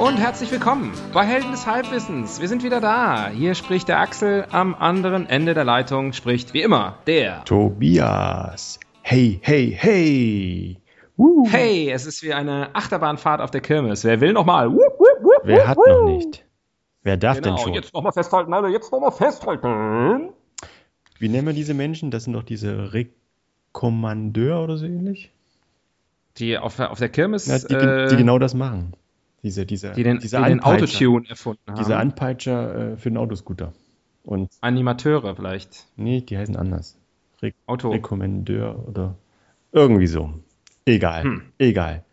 [0.00, 2.40] Und herzlich willkommen bei Helden des Halbwissens.
[2.40, 3.30] Wir sind wieder da.
[3.30, 8.78] Hier spricht der Axel, am anderen Ende der Leitung spricht wie immer der Tobias.
[9.02, 10.80] Hey, hey, hey.
[11.16, 11.48] Woo.
[11.50, 14.04] Hey, es ist wie eine Achterbahnfahrt auf der Kirmes.
[14.04, 14.70] Wer will nochmal?
[15.42, 16.44] Wer hat noch nicht?
[17.02, 17.74] Wer darf genau, denn schon?
[17.74, 20.28] jetzt nochmal festhalten, alle, jetzt nochmal festhalten.
[21.18, 22.12] Wie nennen wir diese Menschen?
[22.12, 25.32] Das sind doch diese Rekommandeur oder so ähnlich?
[26.36, 27.46] Die auf, auf der Kirmes.
[27.46, 28.92] Ja, die, äh, die genau das machen.
[29.42, 30.60] Diese, diese, die den, diese die den.
[30.60, 31.78] Autotune erfunden haben.
[31.78, 33.72] Diese Anpeitscher äh, für den Autoscooter.
[34.24, 35.86] Und Animateure vielleicht.
[35.96, 36.98] nee, die heißen anders.
[37.40, 37.90] Re Auto.
[37.90, 39.14] Rekommandeur oder
[39.72, 40.34] irgendwie so.
[40.84, 41.22] Egal.
[41.22, 41.42] Hm.
[41.58, 42.04] Egal.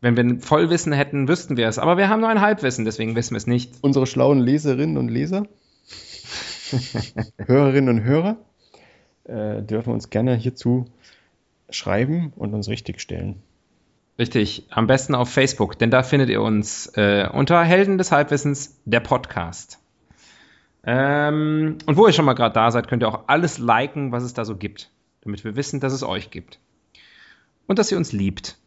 [0.00, 1.78] Wenn wir ein Vollwissen hätten, wüssten wir es.
[1.78, 3.72] Aber wir haben nur ein Halbwissen, deswegen wissen wir es nicht.
[3.80, 5.46] Unsere schlauen Leserinnen und Leser,
[7.38, 8.36] Hörerinnen und Hörer,
[9.24, 10.86] äh, dürfen uns gerne hierzu
[11.70, 13.42] schreiben und uns richtigstellen.
[14.18, 18.80] Richtig, am besten auf Facebook, denn da findet ihr uns äh, unter Helden des Halbwissens,
[18.84, 19.80] der Podcast.
[20.84, 24.22] Ähm, und wo ihr schon mal gerade da seid, könnt ihr auch alles liken, was
[24.22, 24.90] es da so gibt,
[25.22, 26.60] damit wir wissen, dass es euch gibt.
[27.66, 28.58] Und dass ihr uns liebt.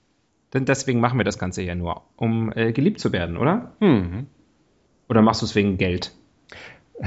[0.54, 3.74] Denn deswegen machen wir das Ganze ja nur, um äh, geliebt zu werden, oder?
[3.80, 4.28] Mhm.
[5.08, 6.14] Oder machst du es wegen Geld?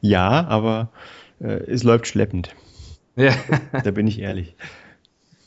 [0.00, 0.90] Ja, aber
[1.40, 2.54] äh, es läuft schleppend.
[3.16, 3.32] Ja.
[3.82, 4.54] Da bin ich ehrlich.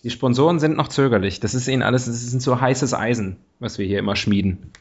[0.03, 1.39] Die Sponsoren sind noch zögerlich.
[1.39, 4.71] Das ist ihnen alles, das ist so heißes Eisen, was wir hier immer schmieden.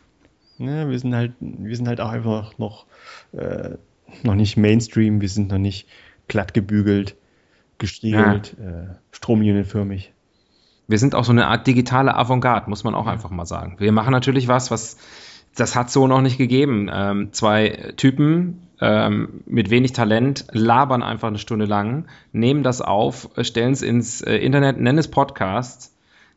[0.59, 2.87] Ja, wir sind halt, wir sind halt auch einfach noch,
[3.33, 3.71] äh,
[4.23, 5.89] noch nicht Mainstream, wir sind noch nicht
[6.27, 7.17] glatt gebügelt,
[7.79, 10.13] gestriegelt, äh, stromlinienförmig.
[10.89, 13.77] Wir sind auch so eine Art digitale Avantgarde, muss man auch einfach mal sagen.
[13.79, 14.97] Wir machen natürlich was, was
[15.59, 16.89] das hat so noch nicht gegeben.
[16.93, 23.29] Ähm, zwei Typen ähm, mit wenig Talent labern einfach eine Stunde lang, nehmen das auf,
[23.41, 25.93] stellen es ins äh, Internet, nennen es Podcast.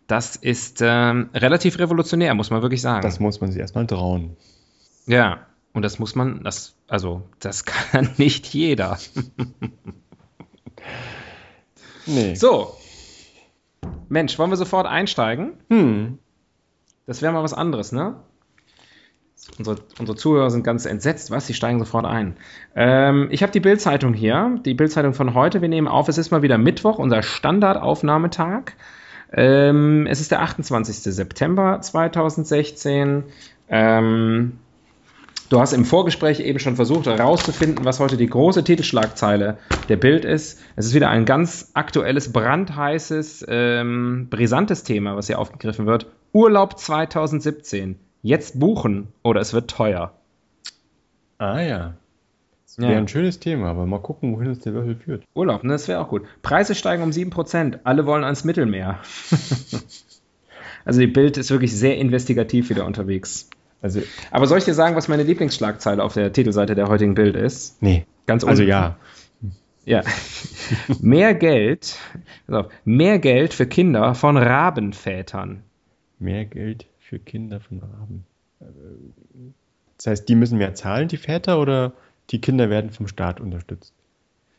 [0.08, 3.04] Das ist ähm, relativ revolutionär, muss man wirklich sagen.
[3.04, 4.36] Das muss man sich erstmal trauen.
[5.06, 8.98] ja, und das muss man, das, also, das kann nicht jeder.
[12.08, 12.34] Nee.
[12.34, 12.76] So.
[14.10, 15.54] Mensch, wollen wir sofort einsteigen?
[15.70, 16.18] Hm.
[17.06, 18.16] Das wäre mal was anderes, ne?
[19.58, 21.48] Unsere, unsere Zuhörer sind ganz entsetzt, was?
[21.48, 22.36] Sie steigen sofort ein.
[22.76, 25.62] Ähm, ich habe die Bild-Zeitung hier, die Bild-Zeitung von heute.
[25.62, 28.74] Wir nehmen auf, es ist mal wieder Mittwoch, unser Standardaufnahmetag.
[29.34, 30.96] Ähm, es ist der 28.
[31.16, 33.24] September 2016.
[33.68, 34.60] Ähm,
[35.50, 39.58] du hast im Vorgespräch eben schon versucht herauszufinden, was heute die große Titelschlagzeile
[39.90, 40.60] der Bild ist.
[40.76, 46.06] Es ist wieder ein ganz aktuelles, brandheißes, ähm, brisantes Thema, was hier aufgegriffen wird.
[46.32, 47.98] Urlaub 2017.
[48.24, 50.14] Jetzt buchen oder es wird teuer.
[51.38, 51.94] Ah ja.
[52.66, 52.90] Das Ja.
[52.90, 55.24] wäre ein schönes Thema, aber mal gucken, wohin uns der Würfel führt.
[55.34, 56.24] Urlaub, ne, das wäre auch gut.
[56.42, 57.80] Preise steigen um 7%.
[57.84, 59.00] Alle wollen ans Mittelmeer.
[60.86, 63.50] also die Bild ist wirklich sehr investigativ wieder unterwegs.
[63.82, 67.36] Also, Aber soll ich dir sagen, was meine Lieblingsschlagzeile auf der Titelseite der heutigen Bild
[67.36, 67.82] ist?
[67.82, 68.06] nee.
[68.28, 68.70] Ganz Also unten.
[68.70, 68.98] ja.
[69.84, 70.04] Ja.
[71.02, 71.98] mehr Geld,
[72.48, 75.64] auf, mehr Geld für Kinder von Rabenvätern.
[76.20, 78.26] Mehr Geld für Kinder von Raben.
[79.98, 81.92] Das heißt, die müssen mehr zahlen, die Väter, oder
[82.30, 83.94] die Kinder werden vom Staat unterstützt?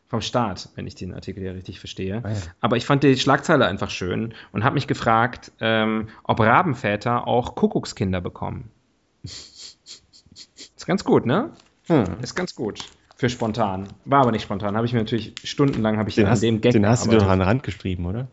[0.08, 2.20] Vom Staat, wenn ich den Artikel ja richtig verstehe.
[2.22, 2.36] Ah ja.
[2.60, 7.54] Aber ich fand die Schlagzeile einfach schön und habe mich gefragt, ähm, ob Rabenväter auch
[7.54, 8.70] Kuckuckskinder bekommen.
[9.24, 11.52] Ist ganz gut, ne?
[11.86, 12.04] Hm.
[12.20, 12.84] Ist ganz gut.
[13.16, 13.88] Für spontan.
[14.04, 14.76] War aber nicht spontan.
[14.76, 17.10] Habe ich mir natürlich stundenlang habe ich Den an hast, dem Gag den hast du
[17.10, 18.28] dir doch an den Rand geschrieben, oder?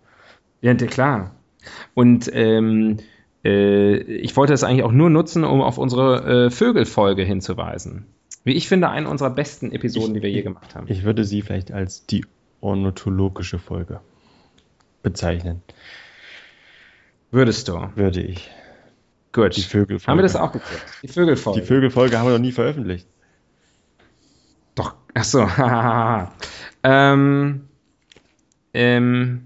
[0.60, 1.36] Ja, der- klar.
[1.94, 3.04] Und ähm, äh,
[3.44, 8.06] ich wollte das eigentlich auch nur nutzen, um auf unsere äh, Vögelfolge hinzuweisen.
[8.44, 10.88] Wie ich finde, eine unserer besten Episoden, die wir je gemacht haben.
[10.90, 12.26] Ich würde sie vielleicht als die
[12.62, 14.02] ornithologische Folge
[15.04, 15.62] bezeichnen.
[17.32, 17.90] Würdest du?
[17.96, 18.50] Würde ich.
[19.32, 19.56] Gut.
[19.56, 20.08] Die Vögelfolge.
[20.08, 20.84] Haben wir das auch geklärt?
[21.04, 21.62] Die Vögelfolge.
[21.62, 23.08] Die Vögelfolge haben wir noch nie veröffentlicht.
[24.76, 25.48] Doch, ach so.
[26.84, 27.68] ähm,
[28.74, 29.44] ähm,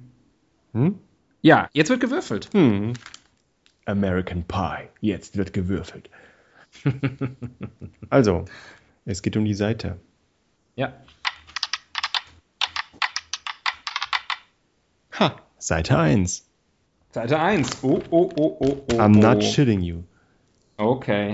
[0.73, 0.99] Hm?
[1.41, 2.49] ja, jetzt wird gewürfelt.
[2.53, 2.93] Hm.
[3.85, 4.89] American Pie.
[5.01, 6.09] Jetzt wird gewürfelt.
[8.09, 8.45] also,
[9.05, 9.97] es geht um die Seite.
[10.75, 10.93] Ja.
[15.19, 16.45] Ha, Seite 1.
[17.11, 17.83] Seite 1.
[17.83, 18.95] Oh, oh, oh, oh, oh.
[18.95, 19.41] I'm not oh.
[19.41, 20.03] shitting you.
[20.77, 21.31] Okay.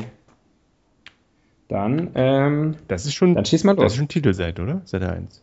[1.69, 3.91] Dann, ähm, Das ist schon, dann schieß mal das los.
[3.93, 4.81] ist schon Titelseite, oder?
[4.85, 5.41] Seite 1.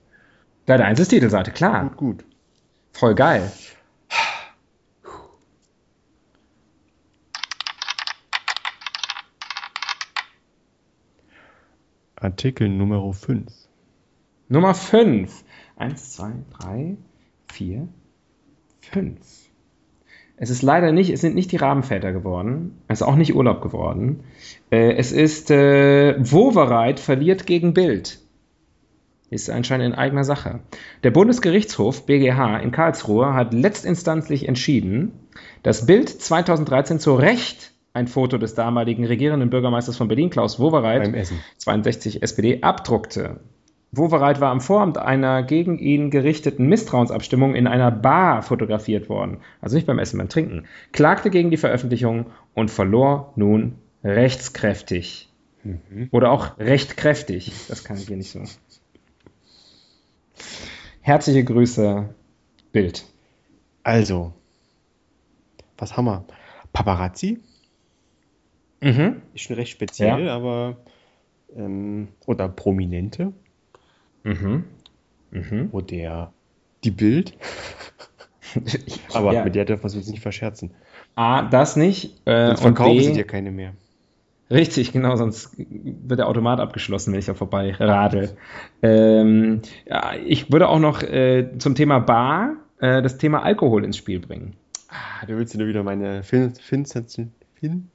[0.67, 1.85] Seite 1 ist Titelseite, klar.
[1.91, 2.25] Gut, gut.
[2.93, 3.51] Voll geil.
[12.19, 13.45] Artikel Nummer 5.
[14.49, 15.45] Nummer 5.
[15.77, 16.97] 1, 2, 3,
[17.53, 17.89] 4,
[18.81, 19.19] 5.
[20.39, 22.81] Es ist leider nicht, es sind nicht die Rabenväter geworden.
[22.89, 24.25] Es ist auch nicht Urlaub geworden.
[24.71, 28.19] Äh, es ist äh, Wovereit verliert gegen Bild.
[29.29, 30.61] Ist anscheinend in eigener Sache.
[31.03, 35.13] Der Bundesgerichtshof BGH in Karlsruhe hat letztinstanzlich entschieden,
[35.63, 41.03] dass Bild 2013 zu Recht ein Foto des damaligen regierenden Bürgermeisters von Berlin, Klaus Wowereit,
[41.03, 41.41] Beim Essen.
[41.59, 43.41] 62 SPD, abdruckte.
[43.91, 49.77] Wowereit war am Vorabend einer gegen ihn gerichteten Misstrauensabstimmung in einer Bar fotografiert worden, also
[49.77, 55.33] nicht beim Essen, beim Trinken, klagte gegen die Veröffentlichung und verlor nun rechtskräftig.
[56.13, 57.53] Oder auch recht kräftig.
[57.69, 58.43] Das kann ich hier nicht so.
[61.01, 62.09] Herzliche Grüße,
[62.73, 63.05] Bild.
[63.83, 64.33] Also,
[65.79, 66.25] was haben wir?
[66.73, 67.41] Paparazzi?
[68.81, 69.23] Mhm.
[69.35, 70.35] Ist schon recht speziell, Ja.
[70.35, 70.77] aber.
[71.57, 73.33] Ähm, oder Prominente.
[74.25, 74.65] Mhm.
[75.31, 75.69] Mhm.
[75.73, 76.33] Oder
[76.85, 77.37] die Bild.
[79.13, 79.45] Aber ja.
[79.45, 80.73] mit der dürfen wir uns nicht verscherzen.
[81.15, 82.21] A, das nicht.
[82.27, 83.73] Äh, und verkaufen B, sie dir keine mehr.
[84.51, 88.37] Richtig, genau, sonst wird der Automat abgeschlossen, wenn ich da vorbei radel.
[88.81, 93.97] Ähm, ja, ich würde auch noch äh, zum Thema Bar äh, das Thema Alkohol ins
[93.97, 94.55] Spiel bringen.
[94.89, 97.35] Ah, du willst dir nur wieder meine Fin Finsätzen.
[97.55, 97.91] Fin?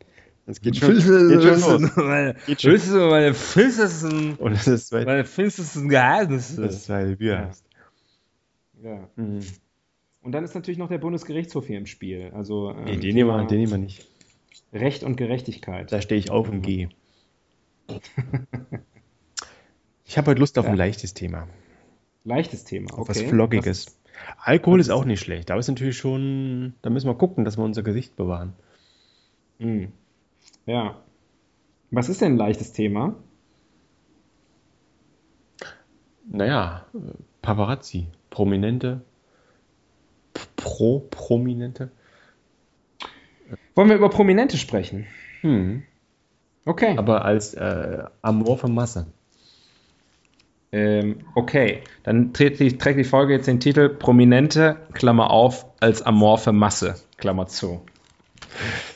[0.46, 1.92] Das geht schon, geht schon los.
[1.96, 2.76] Meine, Geht schon.
[2.76, 6.62] du meine finstersten, Und das ist, weil, meine finstersten Geheimnisse?
[6.62, 7.52] das ist, du Bier
[8.84, 8.90] Ja.
[8.92, 9.10] Ja.
[9.16, 9.42] Mhm.
[10.24, 12.32] Und dann ist natürlich noch der Bundesgerichtshof hier im Spiel.
[12.34, 14.08] Also ähm, Nee, den nehmen wir, Thema den nehmen wir nicht.
[14.74, 15.92] Recht und Gerechtigkeit.
[15.92, 16.90] Da stehe ich auf und gehe.
[20.06, 20.78] Ich habe heute Lust auf ein Ja.
[20.78, 21.48] leichtes Thema.
[22.26, 22.92] Leichtes Thema.
[22.94, 23.10] Auf Okay.
[23.10, 23.98] was Floggiges.
[24.38, 27.64] Alkohol ist auch nicht schlecht, aber ist natürlich schon, da müssen wir gucken, dass wir
[27.64, 28.54] unser Gesicht bewahren.
[29.60, 29.92] Hm.
[30.66, 31.02] Ja.
[31.92, 33.16] Was ist denn ein leichtes Thema?
[36.30, 36.86] Naja,
[37.42, 39.02] Paparazzi, Prominente,
[40.56, 41.92] Pro-Prominente.
[43.76, 45.08] Wollen wir über Prominente sprechen?
[45.42, 45.84] Hm.
[46.66, 46.98] Okay.
[46.98, 49.08] Aber als äh, amorphe Masse.
[50.72, 51.82] Ähm, okay.
[52.04, 56.96] Dann trägt die, trägt die Folge jetzt den Titel Prominente, Klammer auf, als amorphe Masse,
[57.18, 57.82] Klammer zu.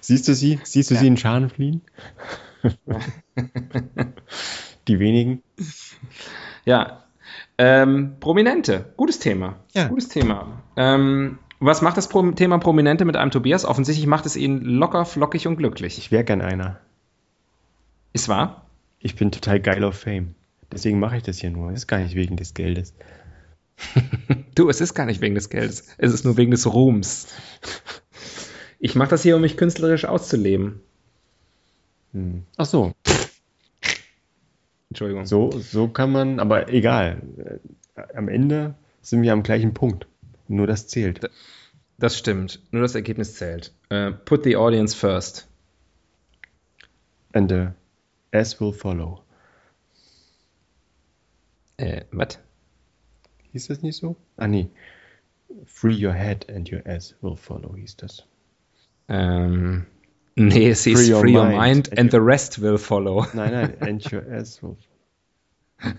[0.02, 0.60] Siehst du sie?
[0.64, 1.82] Siehst du sie in Scharen fliehen?
[4.88, 5.42] Die wenigen.
[6.66, 7.04] Ja.
[7.58, 9.56] Ähm, Prominente, gutes Thema.
[9.74, 9.88] Ja.
[9.88, 10.62] Gutes Thema.
[10.76, 13.66] Ähm, was macht das Pro Thema Prominente mit einem Tobias?
[13.66, 15.98] Offensichtlich macht es ihn locker, flockig und glücklich.
[15.98, 16.80] Ich wäre gern einer.
[18.14, 18.66] Ist wahr?
[19.00, 20.36] Ich bin total geil auf Fame.
[20.72, 21.72] Deswegen mache ich das hier nur.
[21.72, 22.94] Ist gar nicht wegen des Geldes.
[24.56, 25.88] Du, es ist gar nicht wegen des Geldes.
[25.98, 27.28] Es ist nur wegen des Ruhms.
[28.86, 30.80] Ich mache das hier, um mich künstlerisch auszuleben.
[32.14, 32.44] Hm.
[32.56, 32.94] Ach so,
[34.92, 35.26] Entschuldigung.
[35.26, 37.24] so, so kann man, aber egal.
[37.96, 40.06] Äh, Am Ende sind wir am gleichen Punkt.
[40.48, 41.20] Nur das zählt.
[41.98, 42.62] Das stimmt.
[42.70, 43.74] Nur das Ergebnis zählt.
[43.90, 45.48] Äh, put the audience first.
[47.34, 47.70] And the
[48.30, 49.24] S will follow.
[51.78, 52.38] Äh, was?
[53.52, 54.16] Hieß das nicht so?
[54.38, 54.70] Ah, nee.
[55.66, 58.28] Free your head and your S will follow, hieß das.
[59.08, 59.86] Ähm,
[60.36, 61.58] nee, es hieß Free your free your mind.
[61.92, 63.26] mind and the rest will follow.
[63.34, 64.78] Nein, nein, and your S will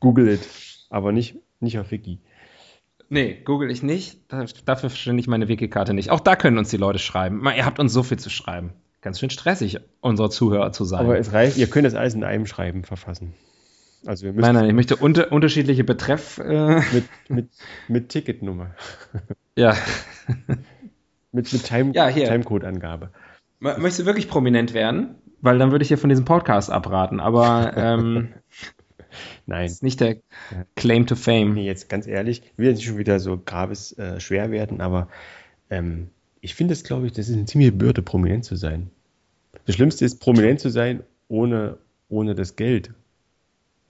[0.00, 0.40] Google it.
[0.88, 2.18] Aber nicht, nicht auf Wiki.
[3.08, 4.20] Nee, google ich nicht.
[4.28, 6.10] Da- Dafür verstehe ich meine Wikikarte nicht.
[6.10, 7.42] Auch da können uns die Leute schreiben.
[7.56, 8.72] Ihr habt uns so viel zu schreiben.
[9.00, 11.00] Ganz schön stressig, unsere Zuhörer zu sein.
[11.00, 13.34] Aber es reicht, ihr könnt das alles in einem Schreiben verfassen.
[14.06, 16.38] Also wir müssen nein, nein, ich möchte unter, unterschiedliche Betreff.
[16.38, 17.48] Äh, mit, mit,
[17.88, 18.74] mit Ticketnummer.
[19.56, 19.76] ja.
[21.32, 22.10] Mit, mit Time, Ja.
[22.10, 23.10] Timecode-Angabe.
[23.60, 25.14] Möchtest du wirklich prominent werden?
[25.42, 27.20] Weil dann würde ich dir von diesem Podcast abraten.
[27.20, 28.28] Aber ähm,
[29.46, 29.66] Nein.
[29.66, 30.16] ist nicht der
[30.76, 31.54] Claim to Fame.
[31.54, 34.80] Nee, jetzt ganz ehrlich, ich will jetzt nicht schon wieder so grabes äh, schwer werden,
[34.80, 35.08] aber
[35.70, 36.08] ähm,
[36.40, 38.90] ich finde es, glaube ich, das ist eine ziemliche Bürde, prominent zu sein.
[39.66, 41.76] Das Schlimmste ist, prominent zu sein, ohne,
[42.08, 42.92] ohne das Geld.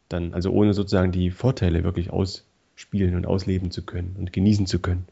[0.09, 4.81] Dann, also ohne sozusagen die Vorteile wirklich ausspielen und ausleben zu können und genießen zu
[4.81, 5.07] können.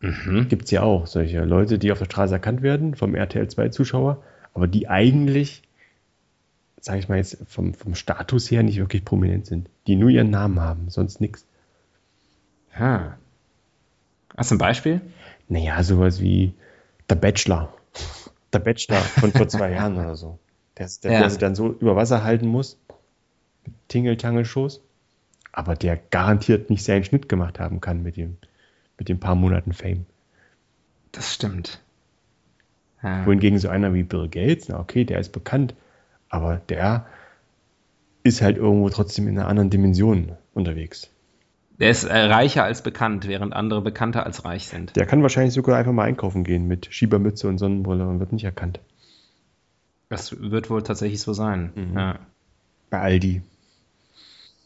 [0.00, 0.48] Mhm.
[0.48, 4.22] Gibt es ja auch solche Leute, die auf der Straße erkannt werden vom RTL 2-Zuschauer,
[4.54, 5.62] aber die eigentlich,
[6.80, 9.68] sage ich mal jetzt, vom, vom Status her nicht wirklich prominent sind.
[9.86, 11.46] Die nur ihren Namen haben, sonst nichts.
[12.78, 13.16] Ha.
[14.36, 15.00] Hast du ein Beispiel?
[15.48, 16.52] Naja, sowas wie
[17.08, 17.72] The Bachelor.
[18.52, 20.38] Der Bachelor von vor zwei Jahren oder so.
[20.76, 21.20] Der, der, Ja.
[21.20, 22.78] der sich dann so über Wasser halten muss.
[23.64, 24.82] Mit Tingle-Tangel-Shows.
[25.52, 28.36] Aber der garantiert nicht seinen Schnitt gemacht haben kann mit dem,
[28.98, 30.06] mit den paar Monaten Fame.
[31.12, 31.80] Das stimmt.
[33.02, 33.26] Ja.
[33.26, 35.74] Wohingegen so einer wie Bill Gates, na okay, der ist bekannt,
[36.28, 37.06] aber der
[38.22, 41.10] ist halt irgendwo trotzdem in einer anderen Dimension unterwegs.
[41.78, 44.96] Der ist äh, reicher als bekannt, während andere bekannter als reich sind.
[44.96, 48.44] Der kann wahrscheinlich sogar einfach mal einkaufen gehen mit Schiebermütze und Sonnenbrille und wird nicht
[48.44, 48.80] erkannt.
[50.08, 51.72] Das wird wohl tatsächlich so sein.
[51.74, 51.96] Mhm.
[51.96, 52.18] Ja.
[52.88, 53.42] Bei Aldi.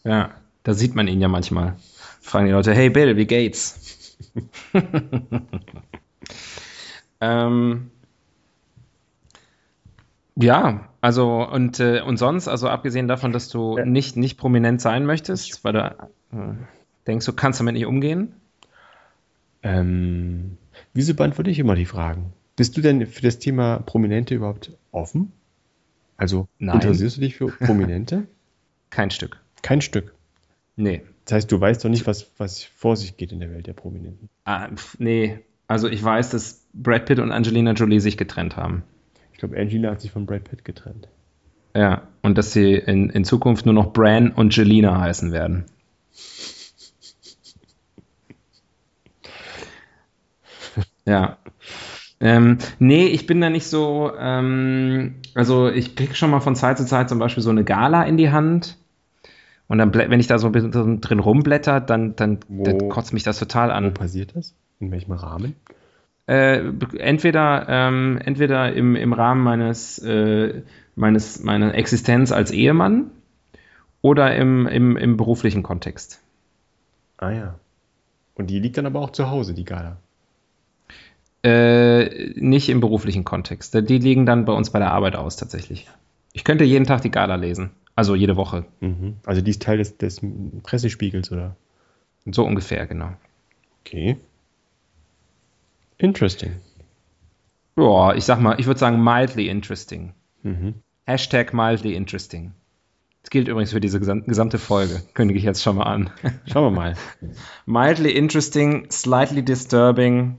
[0.05, 0.31] ja,
[0.63, 1.77] da sieht man ihn ja manchmal.
[2.21, 4.00] Fragen die Leute, hey Bill, wie geht's?
[7.21, 7.91] ähm,
[10.37, 13.85] ja, also und, äh, und sonst, also abgesehen davon, dass du Ja.
[13.85, 15.97] nicht, nicht prominent sein möchtest, weil du
[16.33, 16.55] äh,
[17.07, 18.35] denkst, du kannst damit nicht umgehen.
[19.63, 20.57] Ähm,
[20.95, 22.33] wieso beantworte ich immer die Fragen?
[22.57, 25.33] Bist du denn für das Thema Prominente überhaupt offen?
[26.17, 26.77] Also Nein.
[26.77, 28.27] interessierst du dich für Prominente?
[28.91, 29.41] Kein Stück.
[29.63, 30.15] Kein Stück.
[30.77, 31.03] Nee.
[31.25, 33.73] Das heißt, du weißt doch nicht, was, was vor sich geht in der Welt der
[33.73, 34.29] Prominenten.
[34.45, 35.41] Ah, nee.
[35.69, 38.83] Also ich weiß, dass Brad Pitt und Angelina Jolie sich getrennt haben.
[39.33, 41.09] Ich glaube, Angelina hat sich von Brad Pitt getrennt.
[41.75, 45.67] Ja, und dass sie in, in Zukunft nur noch Bran und Jelena heißen werden.
[51.07, 51.39] Ja.
[52.21, 56.77] Ähm, nee, ich bin da nicht so, ähm, also ich krieg schon mal von Zeit
[56.77, 58.77] zu Zeit zum Beispiel so eine Gala in die Hand.
[59.71, 63.13] Und dann, wenn ich da so ein bisschen drin rumblätter, dann, dann, dann Wo- kotzt
[63.13, 63.95] mich das total Wo an.
[63.95, 64.53] passiert das?
[64.81, 65.55] In welchem Rahmen?
[66.27, 70.63] Äh, entweder ähm, entweder im, im Rahmen meines, äh,
[70.97, 73.13] meines, meiner Existenz als Ehemann
[74.03, 76.21] oder im, im, im beruflichen Kontext.
[77.19, 77.55] Ah ja.
[78.35, 79.99] Und die liegt dann aber auch zu Hause, die Gala.
[81.45, 83.75] Äh, nicht im beruflichen Kontext.
[83.75, 85.89] Die liegen dann bei uns bei der Arbeit aus tatsächlich.
[86.33, 87.71] Ich könnte jeden Tag die Gala lesen.
[87.97, 88.65] Also jede Woche.
[88.81, 89.17] Mhm.
[89.27, 90.21] Also die ist Teil des, des
[90.63, 91.57] Pressespiegels, oder?
[92.31, 93.13] So ungefähr, genau.
[93.85, 94.17] Okay.
[95.99, 96.57] Interesting.
[97.77, 100.13] Ja, ich sag mal, ich würde sagen mildly interesting.
[100.43, 100.75] Mhm.
[101.07, 102.53] Hashtag mildly interesting.
[103.23, 105.03] Das gilt übrigens für diese gesam- gesamte Folge.
[105.15, 106.11] Kündige ich jetzt schon mal an.
[106.47, 106.95] Schauen wir mal.
[107.67, 110.39] Mildly interesting, slightly disturbing,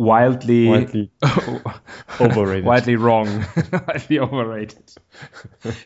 [0.00, 1.10] wildly, Wildly
[2.20, 2.64] overrated.
[2.64, 3.26] wildly wrong,
[3.86, 4.94] wildly overrated.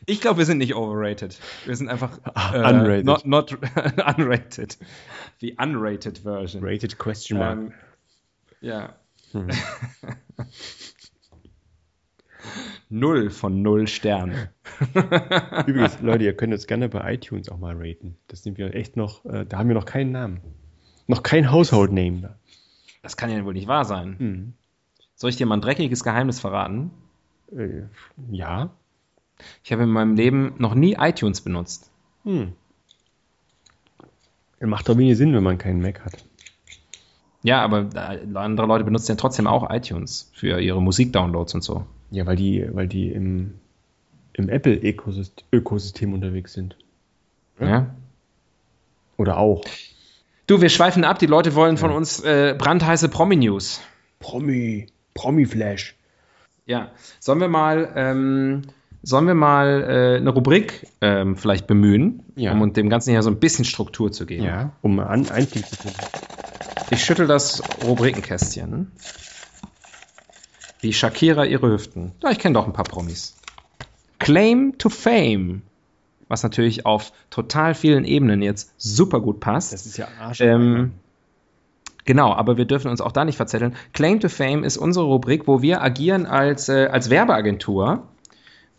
[0.06, 1.38] Ich glaube, wir sind nicht overrated.
[1.66, 3.04] Wir sind einfach äh, unrated.
[3.04, 3.52] Not, not
[4.16, 4.76] unrated.
[5.40, 6.62] The unrated version.
[6.62, 7.58] Rated question mark.
[7.58, 7.72] Ähm,
[8.60, 8.94] ja.
[12.88, 14.48] null von null Sternen.
[15.66, 18.16] Übrigens, Leute, ihr könnt uns gerne bei iTunes auch mal raten.
[18.28, 20.40] Das sind wir echt noch, äh, da haben wir noch keinen Namen.
[21.06, 22.36] Noch kein Household-Name.
[23.04, 24.16] Das kann ja wohl nicht wahr sein.
[24.18, 24.52] Mhm.
[25.14, 26.90] Soll ich dir mal ein dreckiges Geheimnis verraten?
[27.54, 27.82] Äh,
[28.30, 28.70] ja.
[29.62, 31.90] Ich habe in meinem Leben noch nie iTunes benutzt.
[32.24, 32.52] Hm.
[34.60, 36.24] Macht doch wenig Sinn, wenn man keinen Mac hat.
[37.42, 37.90] Ja, aber
[38.36, 41.84] andere Leute benutzen ja trotzdem auch iTunes für ihre Musikdownloads und so.
[42.10, 43.56] Ja, weil die, weil die im,
[44.32, 46.78] im Apple-Ökosystem Ökosystem unterwegs sind.
[47.60, 47.68] Ja.
[47.68, 47.94] Ja.
[49.18, 49.62] Oder auch.
[50.46, 51.18] Du, wir schweifen ab.
[51.18, 53.80] Die Leute wollen von uns äh, brandheiße Promi-News.
[54.20, 55.96] Promi, Promi-Flash.
[56.66, 56.90] Ja.
[57.20, 58.62] Sollen wir mal, ähm,
[59.02, 62.52] sollen wir mal äh, eine Rubrik ähm, vielleicht bemühen, Ja.
[62.52, 64.44] um dem Ganzen ja so ein bisschen Struktur zu geben?
[64.44, 65.96] Ja, um einen Einstieg zu finden.
[66.90, 68.92] Ich schüttel das Rubrikenkästchen.
[70.80, 72.12] Wie Shakira ihre Hüften.
[72.22, 73.36] Ja, ich kenne doch ein paar Promis.
[74.18, 75.62] Claim to Fame.
[76.34, 79.72] Was natürlich auf total vielen Ebenen jetzt super gut passt.
[79.72, 80.40] Das ist ja Arsch.
[80.40, 80.90] Ähm,
[82.06, 83.76] genau, aber wir dürfen uns auch da nicht verzetteln.
[83.92, 88.02] Claim to Fame ist unsere Rubrik, wo wir agieren als, äh, als Werbeagentur,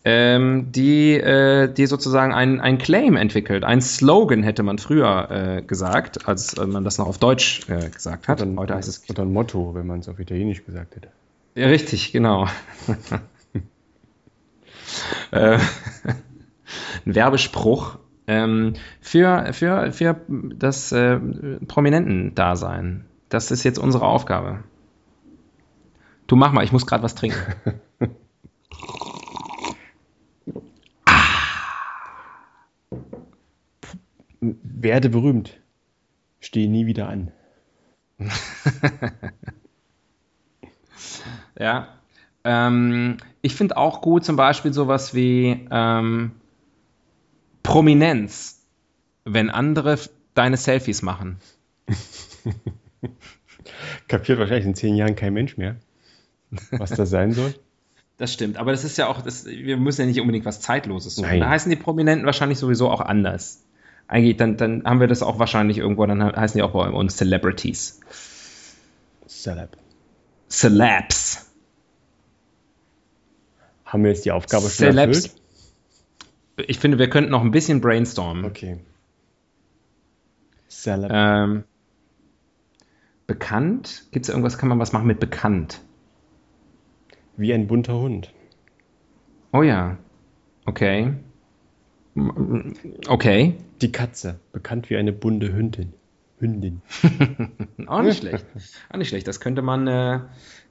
[0.03, 3.63] ähm, die, äh, die sozusagen ein, ein Claim entwickelt.
[3.63, 7.89] Ein Slogan hätte man früher äh, gesagt, als äh, man das noch auf Deutsch äh,
[7.89, 8.41] gesagt hat.
[8.41, 11.07] Oder, Heute heißt es oder ein Motto, wenn man es auf Italienisch gesagt hätte.
[11.55, 12.49] ja, richtig, genau.
[17.05, 21.19] ein Werbespruch ähm, für, für, für das äh,
[21.67, 23.05] Prominenten-Dasein.
[23.29, 24.63] Das ist jetzt unsere Aufgabe.
[26.27, 27.39] Du mach mal, ich muss gerade was trinken.
[34.41, 35.59] Werde berühmt.
[36.39, 37.31] Stehe nie wieder an.
[41.59, 41.87] Ja.
[42.43, 46.31] Ähm, ich finde auch gut zum Beispiel sowas wie ähm,
[47.65, 48.61] Prominenz,
[49.23, 49.99] wenn andere
[50.33, 51.37] deine Selfies machen.
[54.07, 55.75] kapiert wahrscheinlich in zehn Jahren kein Mensch mehr,
[56.71, 57.53] was das sein soll.
[58.17, 61.15] Das stimmt, aber das ist ja auch, das, wir müssen ja nicht unbedingt was Zeitloses
[61.15, 61.27] suchen.
[61.27, 61.41] Nein.
[61.41, 63.65] Da heißen die Prominenten wahrscheinlich sowieso auch anders.
[64.07, 67.17] Eigentlich, dann, dann haben wir das auch wahrscheinlich irgendwo, dann heißen die auch bei uns
[67.17, 67.99] Celebrities.
[69.27, 69.75] Celeb.
[70.49, 71.51] Celebs.
[73.83, 75.25] Haben wir jetzt die Aufgabe schon Celebs.
[75.25, 75.41] erfüllt?
[76.57, 78.45] Ich finde, wir könnten noch ein bisschen brainstormen.
[78.45, 78.79] Okay.
[80.69, 81.11] Celeb.
[81.13, 81.63] Ähm,
[83.27, 84.05] bekannt?
[84.11, 85.81] Gibt es irgendwas, kann man was machen mit bekannt?
[87.37, 88.33] Wie ein bunter Hund.
[89.51, 89.97] Oh ja.
[90.65, 91.13] Okay.
[93.07, 93.55] Okay.
[93.81, 94.39] Die Katze.
[94.53, 95.93] Bekannt wie eine bunte Hündin.
[96.39, 96.81] Hündin.
[97.87, 98.45] Auch nicht schlecht.
[98.89, 99.27] Auch nicht schlecht.
[99.27, 100.19] Das könnte man, äh,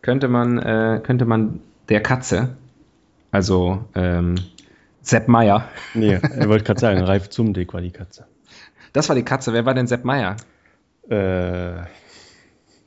[0.02, 2.56] könnte man, äh, könnte man der Katze,
[3.30, 4.36] also ähm,
[5.04, 8.26] Sepp Meier, Nee, er wollte gerade sagen, Ralf Zumdick war die Katze.
[8.92, 9.52] das war die Katze.
[9.52, 10.36] Wer war denn Sepp Meier?
[11.08, 11.84] Äh,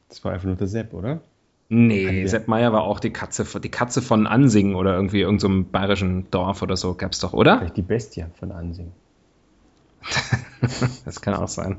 [0.09, 1.21] das war einfach nur der Sepp, oder?
[1.69, 2.27] Nee, Ja.
[2.27, 6.31] Sepp Meier war auch die Katze, die Katze von Ansingen oder irgendwie irgendeinem so bayerischen
[6.31, 6.95] Dorf oder so.
[6.95, 7.59] Gab's doch, oder?
[7.59, 8.91] Vielleicht die Bestie von Ansing.
[11.05, 11.77] Das kann auch sein.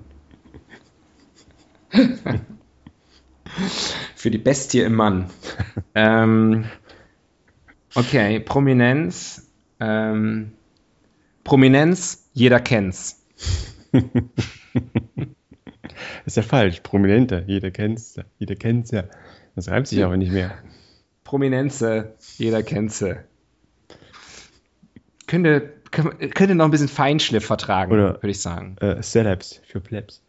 [4.14, 5.30] Für die Bestie im Mann.
[5.96, 6.66] ähm,
[7.96, 9.47] okay, Prominenz.
[9.80, 10.52] Ähm,
[11.44, 13.24] Prominenz, jeder kennt's.
[16.26, 16.80] Ist ja falsch.
[16.80, 17.42] Prominenter.
[17.46, 18.16] Jeder kennt's.
[18.38, 19.04] Jeder kennt's ja.
[19.54, 20.56] Das reimt sich aber nicht mehr.
[21.24, 23.04] Prominenze, jeder kennt's.
[25.26, 28.76] Könnte, könnte noch ein bisschen Feinschliff vertragen, Oder- würde ich sagen.
[28.80, 30.22] Äh, Celebs für Plebs.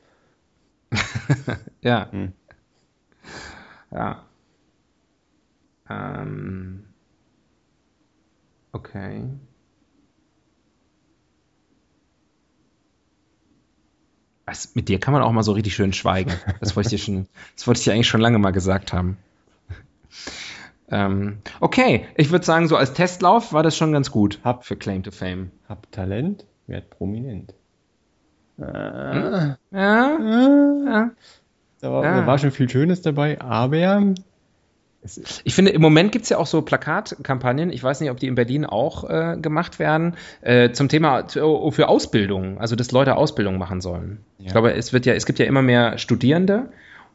[1.82, 2.12] Ja.
[2.12, 2.34] Hm.
[3.91, 4.25] Ja.
[5.89, 6.86] Ähm.
[8.80, 9.24] Okay.
[14.46, 16.32] Was, mit dir kann man auch mal so richtig schön schweigen.
[16.60, 19.18] Das wollte ich dir schon, das wollte ich dir eigentlich schon lange mal gesagt haben.
[20.92, 24.76] Ähm, okay, ich würde sagen, so als Testlauf war das schon ganz gut Hab- für
[24.76, 25.52] Claim to Fame.
[25.68, 27.54] Hab Talent, werd prominent.
[28.60, 31.12] Ah, Ja, ja.
[31.80, 32.22] da, war, Ja.
[32.22, 34.13] da war schon viel Schönes dabei, aber
[35.46, 38.28] Ich finde, im Moment gibt es ja auch so Plakatkampagnen, ich weiß nicht, ob die
[38.28, 43.16] in Berlin auch äh, gemacht werden, äh, zum Thema zu- für Ausbildung, also dass Leute
[43.16, 44.20] Ausbildung machen sollen.
[44.40, 44.48] Ja.
[44.48, 46.70] Ich glaube, es wird ja, es gibt ja immer mehr Studierende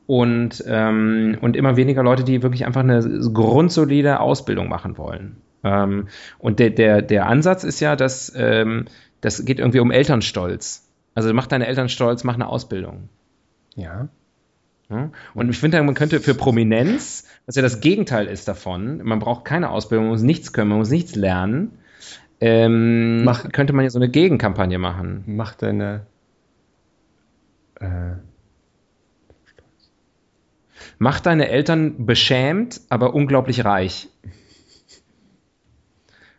[0.07, 5.37] und, ähm, und immer weniger Leute, die wirklich einfach eine grundsolide Ausbildung machen wollen.
[5.63, 8.87] Ähm, und der, der, der Ansatz ist ja, dass ähm,
[9.21, 10.89] das geht irgendwie um Elternstolz.
[11.15, 13.09] Also mach deine Eltern stolz, mach eine Ausbildung.
[13.77, 14.09] Ja?
[15.35, 19.45] Und ich finde, man könnte für Prominenz, was ja das Gegenteil ist davon, man braucht
[19.45, 21.79] keine Ausbildung, man muss nichts können, man muss nichts lernen,
[22.41, 25.25] ähm, Mach- könnte man ja so eine Gegenkampagne machen.
[25.27, 26.07] mach deine
[27.81, 28.13] äh,
[30.99, 34.09] Mach deine Eltern beschämt, aber unglaublich reich.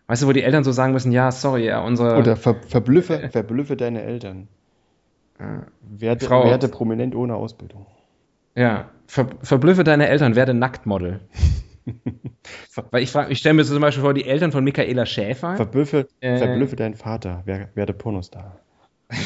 [0.08, 3.30] Weißt du, wo die Eltern so sagen müssen, ja, sorry, ja, unsere oder ver, verblüffe,
[3.32, 4.48] verblüffe deine Eltern.
[5.82, 7.86] Werde, Frau- werde prominent ohne Ausbildung.
[8.56, 11.20] Ja, ver, verblüffe deine Eltern, werde Nacktmodel.
[12.92, 15.56] Weil ich frage, ich stelle mir so zum Beispiel vor, die Eltern von Michaela Schäfer.
[15.56, 16.38] Verblüffe, Äh.
[16.38, 18.60] verblüffe deinen Vater, wer, werde Pornostar.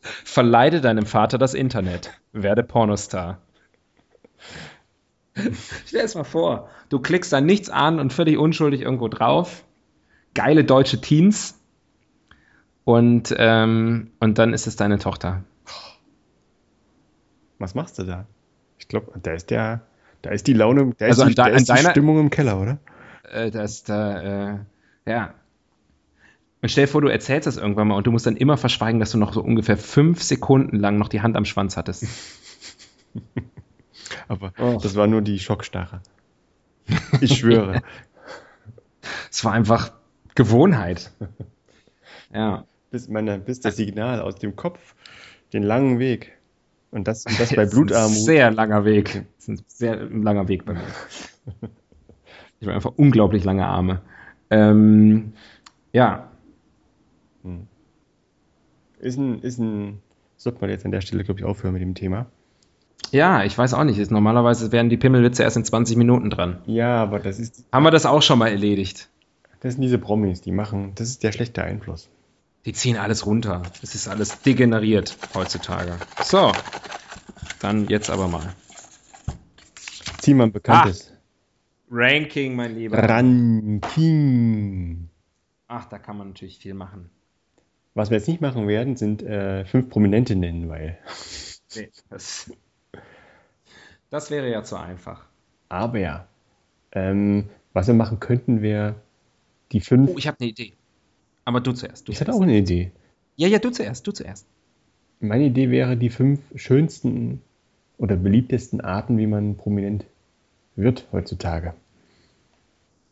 [0.00, 2.10] Verleide deinem Vater das Internet.
[2.32, 3.38] Werde Pornostar.
[5.86, 9.64] Stell es mal vor, du klickst da nichts an und völlig unschuldig irgendwo drauf.
[10.34, 11.58] Geile deutsche Teens.
[12.84, 15.44] Und, ähm, und dann ist es deine Tochter.
[17.60, 18.26] Was machst du da?
[18.78, 19.82] Ich glaube, da ist der,
[20.22, 22.30] da ist die Laune, da Also ist, die, da an ist die deiner- Stimmung im
[22.30, 22.78] Keller, oder?
[23.30, 24.58] Äh, das da, äh,
[25.06, 25.34] ja.
[26.62, 28.98] Und stell dir vor, du erzählst das irgendwann mal und du musst dann immer verschweigen,
[29.00, 32.04] dass du noch so ungefähr fünf Sekunden lang noch die Hand am Schwanz hattest.
[34.28, 34.78] Aber Oh.
[34.82, 36.00] das war nur die Schockstarre.
[37.20, 37.82] Ich schwöre.
[39.30, 39.92] Es war einfach
[40.34, 41.12] Gewohnheit.
[42.32, 42.64] Ja.
[42.92, 44.94] bis, meine, bis das Signal aus dem Kopf
[45.52, 46.38] den langen Weg.
[46.90, 48.16] Und das, und das bei Blutarmut.
[48.16, 49.24] Ein sehr langer Weg.
[49.36, 50.82] Das ist ein sehr langer Weg bei mir.
[52.58, 54.02] Ich habe einfach unglaublich lange Arme.
[54.50, 55.32] Ähm,
[55.92, 56.28] ja,
[58.98, 60.00] Ist ein, ist ein,
[60.36, 62.26] sollte man jetzt an der Stelle, glaube ich, aufhören mit dem Thema.
[63.12, 63.98] ja, ich weiß auch nicht.
[63.98, 66.58] Ist, normalerweise werden die Pimmelwitze erst in 20 Minuten dran.
[66.66, 69.08] Ja, aber das ist, Haben wir das auch schon mal erledigt?
[69.60, 72.08] das sind diese Promis, die machen, das ist der schlechte Einfluss.
[72.64, 73.62] Die ziehen alles runter.
[73.82, 75.96] Es ist alles degeneriert heutzutage.
[76.22, 76.52] So,
[77.60, 78.54] dann jetzt aber mal.
[80.18, 81.12] Zieh mal ein bekanntes.
[81.90, 82.98] Ranking, mein Lieber.
[82.98, 83.88] Ranking.
[85.66, 87.10] Ach, da kann man natürlich viel machen.
[87.94, 90.98] Was wir jetzt nicht machen werden, sind äh, fünf Prominente nennen, weil
[91.76, 92.52] Nee, das,
[94.10, 95.26] Das wäre ja zu einfach.
[95.68, 96.26] Aber ja,
[96.92, 98.96] ähm, was wir machen könnten, wäre
[99.72, 100.10] die fünf.
[100.10, 100.72] Oh, ich habe eine Idee.
[101.44, 102.08] Aber du zuerst.
[102.08, 102.92] Du ich hatte auch eine Idee.
[103.36, 104.46] Ja, ja, du zuerst, du zuerst.
[105.20, 107.42] Meine Idee wäre die fünf schönsten
[107.98, 110.04] oder beliebtesten Arten, wie man prominent
[110.76, 111.74] wird heutzutage.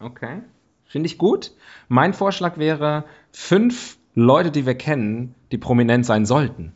[0.01, 0.41] Okay.
[0.87, 1.53] Finde ich gut.
[1.89, 6.73] Mein Vorschlag wäre fünf Leute, die wir kennen, die prominent sein sollten.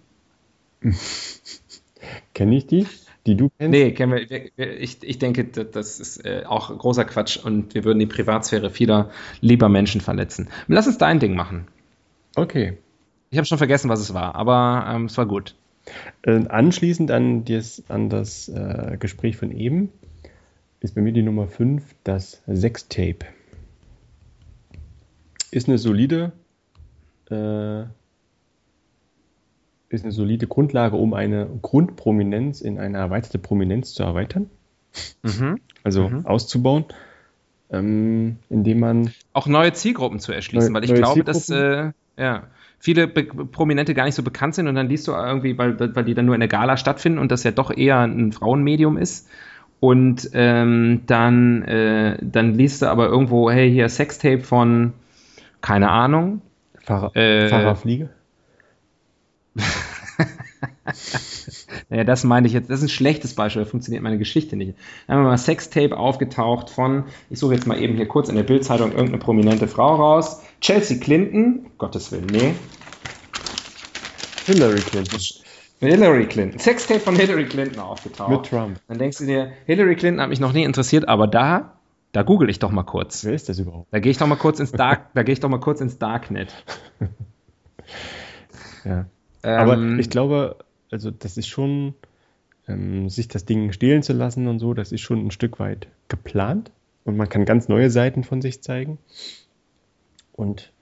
[2.35, 2.87] Kenne ich die?
[3.27, 3.71] Die du kennst?
[3.71, 7.99] Nee, kennen wir, ich, ich denke, das ist äh, auch großer Quatsch und wir würden
[7.99, 10.49] die Privatsphäre vieler lieber Menschen verletzen.
[10.67, 11.69] Lass uns dein Ding machen.
[12.35, 12.79] Okay.
[13.31, 15.55] Ich habe schon vergessen, was es war, aber ähm, es war gut.
[16.23, 19.91] Äh, anschließend an das, an das äh, Gespräch von eben
[20.81, 23.27] ist bei mir die Nummer 5 das Sextape.
[25.51, 26.33] Ist eine solide
[27.31, 27.85] äh,
[29.93, 34.51] ist eine solide Grundlage, um eine Grundprominenz in eine erweiterte Prominenz zu erweitern.
[35.23, 35.59] Mhm.
[35.85, 36.27] Also Mhm.
[36.27, 36.85] auszubauen,
[37.71, 42.45] ähm, indem man Auch neue Zielgruppen zu erschließen, weil ich glaube, dass äh, ja,
[42.79, 46.05] viele Be Prominente gar nicht so bekannt sind und dann liest du irgendwie, weil, weil
[46.05, 49.29] die dann nur in der Gala stattfinden und das ja doch eher ein Frauenmedium ist.
[49.81, 54.93] Und ähm, dann, äh, dann liest du aber irgendwo, hey, hier Sextape von,
[55.61, 56.41] keine Ahnung,
[56.85, 58.11] Pfarrer, Äh, Pfarrer Fliege.
[61.89, 64.75] Naja, das meine ich jetzt, das ist ein schlechtes Beispiel, da funktioniert meine Geschichte nicht.
[65.07, 68.37] Da haben wir mal Sextape aufgetaucht von, ich suche jetzt mal eben hier kurz in
[68.37, 70.43] der Bildzeitung irgendeine prominente Frau raus.
[70.61, 72.55] Chelsea Clinton, Gottes Willen, nee.
[74.47, 75.21] Hillary Clinton.
[75.81, 76.59] Hillary Clinton.
[76.59, 78.31] Sextape von Hillary Clinton aufgetaucht.
[78.31, 78.81] Mit Trump.
[78.89, 81.75] Dann denkst du dir, Hillary Clinton hat mich noch nie interessiert, aber da,
[82.13, 83.25] da google ich doch mal kurz.
[83.25, 83.89] Wer ist das überhaupt?
[83.91, 85.99] Da gehe ich doch mal kurz ins Dark, da gehe ich doch mal kurz ins
[85.99, 86.53] Darknet.
[88.85, 89.07] Ja.
[89.43, 90.57] Aber Ähm, ich glaube,
[90.91, 91.95] also das ist schon,
[92.69, 95.89] ähm, sich das Ding stehlen zu lassen und so, das ist schon ein Stück weit
[96.09, 96.71] geplant.
[97.05, 98.99] Und man kann ganz neue Seiten von sich zeigen.
[100.33, 100.73] Und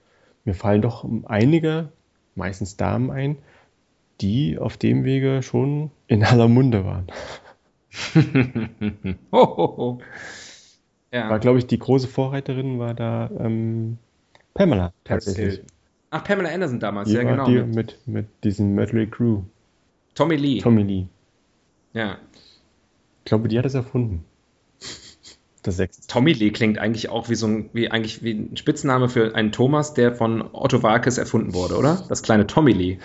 [0.45, 1.89] mir fallen doch einige,
[2.35, 3.37] meistens Damen ein,
[4.21, 7.07] die auf dem Wege schon in aller Munde waren.
[9.31, 9.99] ho.
[11.11, 11.29] Ja.
[11.29, 13.97] War, glaube ich, die große Vorreiterin war da ähm,
[14.53, 15.61] Pamela tatsächlich.
[16.11, 17.45] Ach, Pamela Anderson damals, ja war genau.
[17.45, 19.41] die mit mit, mit diesem Mötley Crew.
[20.13, 20.59] Tommy Lee.
[20.59, 21.05] Tommy Lee.
[21.93, 22.17] Ja.
[23.19, 24.23] Ich glaube, die hat es erfunden.
[25.63, 26.07] Das sechste.
[26.07, 29.51] Tommy Lee klingt eigentlich auch wie so ein, wie eigentlich wie ein Spitzname für einen
[29.51, 32.03] Thomas, der von Otto Walkes erfunden wurde, oder?
[32.09, 32.97] Das kleine Tommy Lee.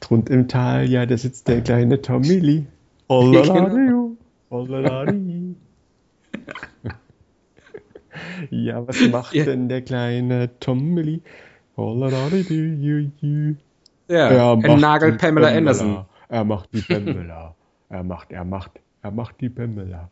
[0.00, 2.64] Drund im Tal, ja, da sitzt der kleine Tommy Lee.
[3.08, 3.44] Genau.
[3.44, 4.16] Hollaladiu,
[4.50, 5.54] hollaladi.
[8.50, 9.44] Ja, was macht Ja.
[9.44, 11.20] denn der kleine Tommy Lee?
[14.08, 16.04] Ja, Er ein macht Nagel die Pamela Anderson.
[16.28, 17.54] Er macht die Pamela.
[17.88, 18.70] er macht, er macht,
[19.02, 20.10] er macht die Pamela.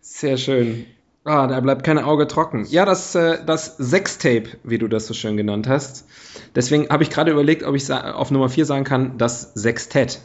[0.00, 0.86] Sehr schön.
[1.24, 2.66] Ah, da bleibt kein Auge trocken.
[2.68, 6.06] Ja, das, äh, das Sextape, wie du das so schön genannt hast.
[6.54, 10.20] Deswegen habe ich gerade überlegt, ob ich auf Nummer 4 sagen kann, das Sextett.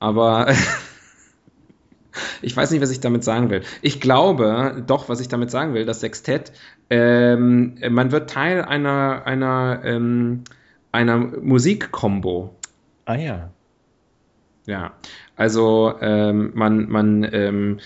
[0.00, 0.48] Aber
[2.42, 3.62] ich weiß nicht, was ich damit sagen will.
[3.82, 6.52] Ich glaube doch, was ich damit sagen will, das Sextett,
[6.90, 10.44] ähm, man wird Teil einer, einer, ähm,
[10.92, 12.54] einer Musikkombo.
[13.04, 13.50] Ah ja.
[14.66, 14.94] Ja,
[15.36, 17.78] also ähm, man, man ähm,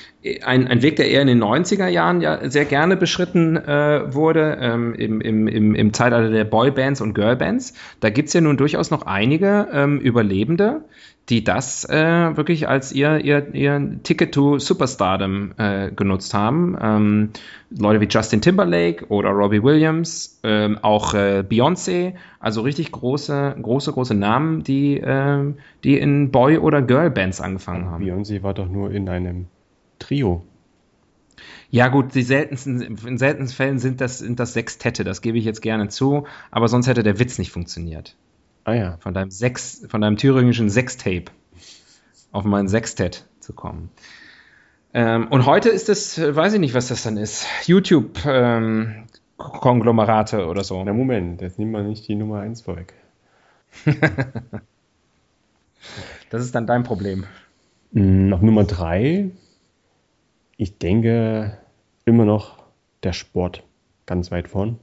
[0.44, 4.58] ein, ein Weg, der eher in den 90er Jahren ja sehr gerne beschritten äh, wurde,
[4.60, 7.72] ähm, im, im, im, im Zeitalter der Boybands und Girlbands.
[8.00, 10.82] Da gibt's ja nun durchaus noch einige ähm, Überlebende,
[11.28, 16.76] die das äh, wirklich als ihr, ihr, ihr Ticket to Superstardom äh, genutzt haben.
[16.80, 17.30] Ähm,
[17.70, 23.92] Leute wie Justin Timberlake oder Robbie Williams, ähm, auch äh, Beyoncé, also richtig große, große,
[23.92, 28.04] große Namen, die, ähm, die in Boy- oder Girlbands angefangen haben.
[28.04, 29.46] Beyoncé war doch nur in einem
[29.98, 30.44] Trio.
[31.70, 35.44] Ja, gut, die seltensten, in seltensten Fällen sind das, sind das Sextette, das gebe ich
[35.44, 38.16] jetzt gerne zu, aber sonst hätte der Witz nicht funktioniert.
[38.64, 38.96] Ah ja.
[39.00, 41.26] Von deinem Sex, von deinem thüringischen Sextape
[42.32, 43.90] auf mein Sextet zu kommen.
[44.94, 50.82] Ähm, und heute ist es, weiß ich nicht, was das dann ist, YouTube-Konglomerate oder so.
[50.82, 52.94] Na Moment, jetzt nehmen wir nicht die Nummer 1 vorweg.
[56.30, 57.24] Das ist dann dein Problem.
[57.92, 59.30] Mm, Auf Nummer 3,
[60.56, 61.56] ich denke
[62.04, 62.62] immer noch
[63.02, 63.62] der Sport
[64.06, 64.78] ganz weit vorn.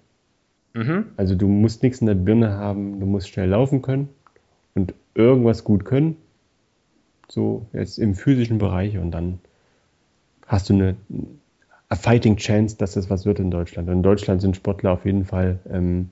[0.74, 1.08] Mhm.
[1.18, 4.10] Also du musst nichts in der Birne haben, du musst schnell laufen können
[4.74, 6.18] und irgendwas gut können.
[7.28, 9.40] So jetzt im physischen Bereich und dann
[10.46, 10.96] hast du eine
[11.90, 13.90] a fighting chance, dass das was wird in Deutschland.
[13.90, 16.10] Und in Deutschland sind Sportler auf jeden Fall ähm,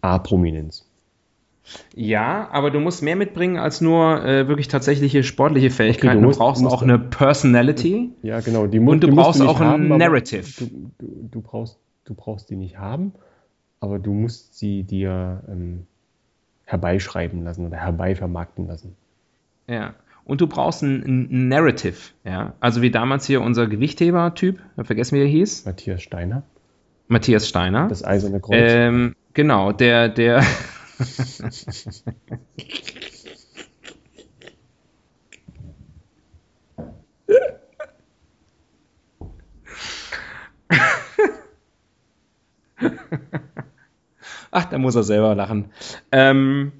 [0.00, 0.86] A-Prominenz.
[1.94, 6.14] Ja, aber du musst mehr mitbringen als nur äh, wirklich tatsächliche sportliche Fähigkeiten.
[6.16, 8.66] du du, musst- brauchst musst- auch eine Personality Ja, genau.
[8.66, 10.44] Die und du die brauchst auch ein haben, Narrative.
[10.58, 13.12] Du, du, du, brauchst, du brauchst die nicht haben,
[13.80, 15.86] aber du musst sie dir ähm,
[16.64, 18.96] herbeischreiben lassen oder herbeivermarkten lassen.
[19.68, 19.94] Ja.
[20.24, 21.96] Und du brauchst ein, ein Narrative.
[22.24, 22.54] Ja.
[22.60, 26.42] Also wie damals hier unser Gewichtheber-Typ, vergessen wie er hieß, Matthias Steiner,
[27.08, 27.88] Matthias Steiner.
[27.88, 28.54] das Eiserne Kreuz.
[28.58, 30.42] Ähm, genau, der, der.
[44.50, 45.72] Ach, da muss er selber lachen.
[46.12, 46.79] Ähm,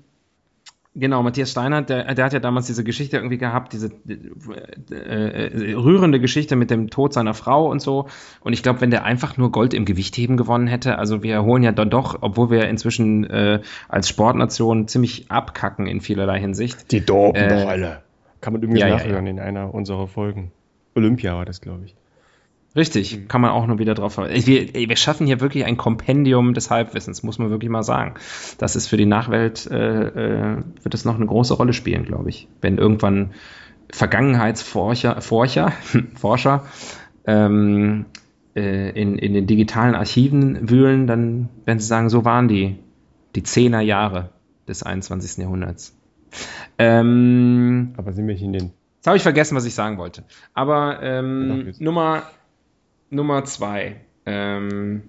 [0.94, 5.74] genau, Matthias Steiner, der, der hat ja damals diese Geschichte irgendwie gehabt, diese äh, äh,
[5.74, 8.06] rührende Geschichte mit dem Tod seiner Frau und so.
[8.40, 11.62] Und ich glaube, wenn der einfach nur Gold im Gewichtheben gewonnen hätte, also wir holen
[11.62, 16.90] ja dann doch, obwohl wir inzwischen äh, als Sportnation ziemlich abkacken in vielerlei Hinsicht.
[16.92, 18.02] die dopen äh, doch alle.
[18.40, 20.50] Kann man übrigens ja, ja, nachhören in einer unserer Folgen.
[20.94, 21.94] Olympia war das, glaube ich.
[22.76, 24.16] Richtig, kann man auch nur wieder drauf.
[24.18, 28.14] Ey, Wir, wir schaffen hier wirklich ein Kompendium des Halbwissens, muss man wirklich mal sagen.
[28.58, 32.28] Das ist für die Nachwelt, äh, äh, wird es noch eine große Rolle spielen, glaube
[32.28, 32.46] ich.
[32.60, 33.32] Wenn irgendwann
[33.90, 35.72] Vergangenheitsforscher Forscher,
[36.14, 36.64] Forscher
[37.26, 38.06] ähm,
[38.54, 42.76] äh, in, in den digitalen Archiven wühlen, dann werden sie sagen, so waren die,
[43.34, 44.30] die Zehner Jahre
[44.68, 45.38] des 21.
[45.38, 45.96] Jahrhunderts.
[46.78, 48.72] Ähm, Aber sind wir nicht in den.
[48.96, 50.22] Jetzt habe ich vergessen, was ich sagen wollte.
[50.54, 51.72] Aber ähm.
[51.80, 52.22] Nummer,
[53.10, 53.96] Nummer zwei.
[54.26, 55.02] Ähm,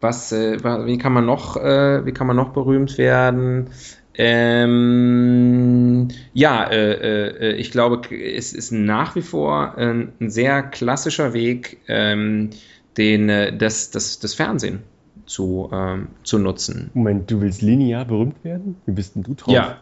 [0.00, 3.70] was, äh, wie kann man noch, äh, wie kann man noch berühmt werden?
[4.14, 11.32] Ähm, ja, äh, äh, ich glaube, es ist nach wie vor ein, ein sehr klassischer
[11.32, 12.50] Weg, ähm,
[12.98, 14.82] den, äh, das, das, das Fernsehen
[15.24, 16.90] zu, ähm, zu nutzen.
[16.94, 18.76] Moment, du willst linear berühmt werden?
[18.84, 19.54] Wie bist denn du drauf?
[19.54, 19.78] Ja.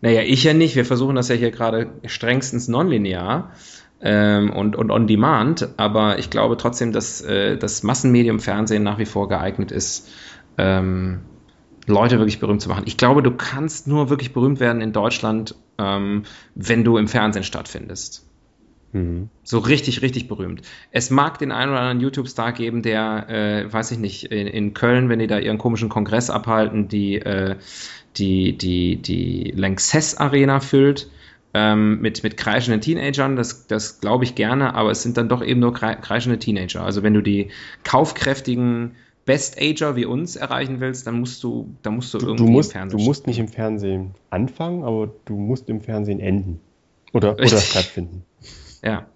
[0.00, 0.76] Naja, ich ja nicht.
[0.76, 3.52] Wir versuchen das ja hier gerade strengstens nonlinear
[4.02, 8.98] ähm, und, und on demand, aber ich glaube trotzdem, dass äh, das Massenmedium Fernsehen nach
[8.98, 10.08] wie vor geeignet ist,
[10.58, 11.20] ähm,
[11.86, 12.84] Leute wirklich berühmt zu machen.
[12.86, 17.44] Ich glaube, du kannst nur wirklich berühmt werden in Deutschland, ähm, wenn du im Fernsehen
[17.44, 18.26] stattfindest.
[18.92, 19.28] Mhm.
[19.44, 20.62] So richtig, richtig berühmt.
[20.90, 24.74] Es mag den einen oder anderen YouTube-Star geben, der, äh, weiß ich nicht, in, in
[24.74, 27.56] Köln, wenn die da ihren komischen Kongress abhalten, die, äh,
[28.16, 31.08] die, die, die Lanxess Arena füllt,
[31.54, 35.42] ähm, mit, mit kreischenden Teenagern, das, das glaube ich gerne, aber es sind dann doch
[35.44, 36.82] eben nur krei- kreischende Teenager.
[36.82, 37.50] Also wenn du die
[37.84, 38.92] kaufkräftigen
[39.26, 42.70] Best-Ager wie uns erreichen willst, dann musst du, dann musst du Du, irgendwie du, musst,
[42.70, 46.60] im Fernsehen du musst nicht im Fernsehen anfangen, aber du musst im Fernsehen enden.
[47.12, 48.24] Oder, oder stattfinden.
[48.82, 49.06] Ja,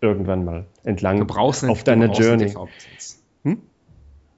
[0.00, 0.66] Irgendwann mal.
[0.82, 2.46] Entlang du brauchst eine, auf deiner Journey.
[2.46, 3.22] TV-Präsenz.
[3.44, 3.58] Hm?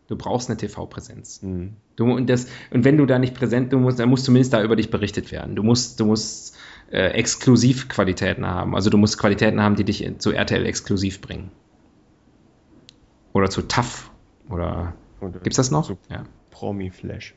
[0.08, 1.40] Du brauchst eine TV-Präsenz.
[1.42, 1.74] Mhm.
[1.96, 4.62] Du, und, das, und wenn du da nicht präsent, du musst, dann muss zumindest da
[4.62, 5.54] über dich berichtet werden.
[5.54, 6.51] Du musst, du musst
[6.92, 8.74] äh, Exklusivqualitäten haben.
[8.76, 11.50] Also du musst Qualitäten haben, die dich zu RTL exklusiv bringen.
[13.32, 14.10] Oder zu TAF.
[14.50, 15.86] Oder Oder gibt's das noch?
[15.86, 16.24] Zu Ja.
[16.50, 17.34] Promi-Flash.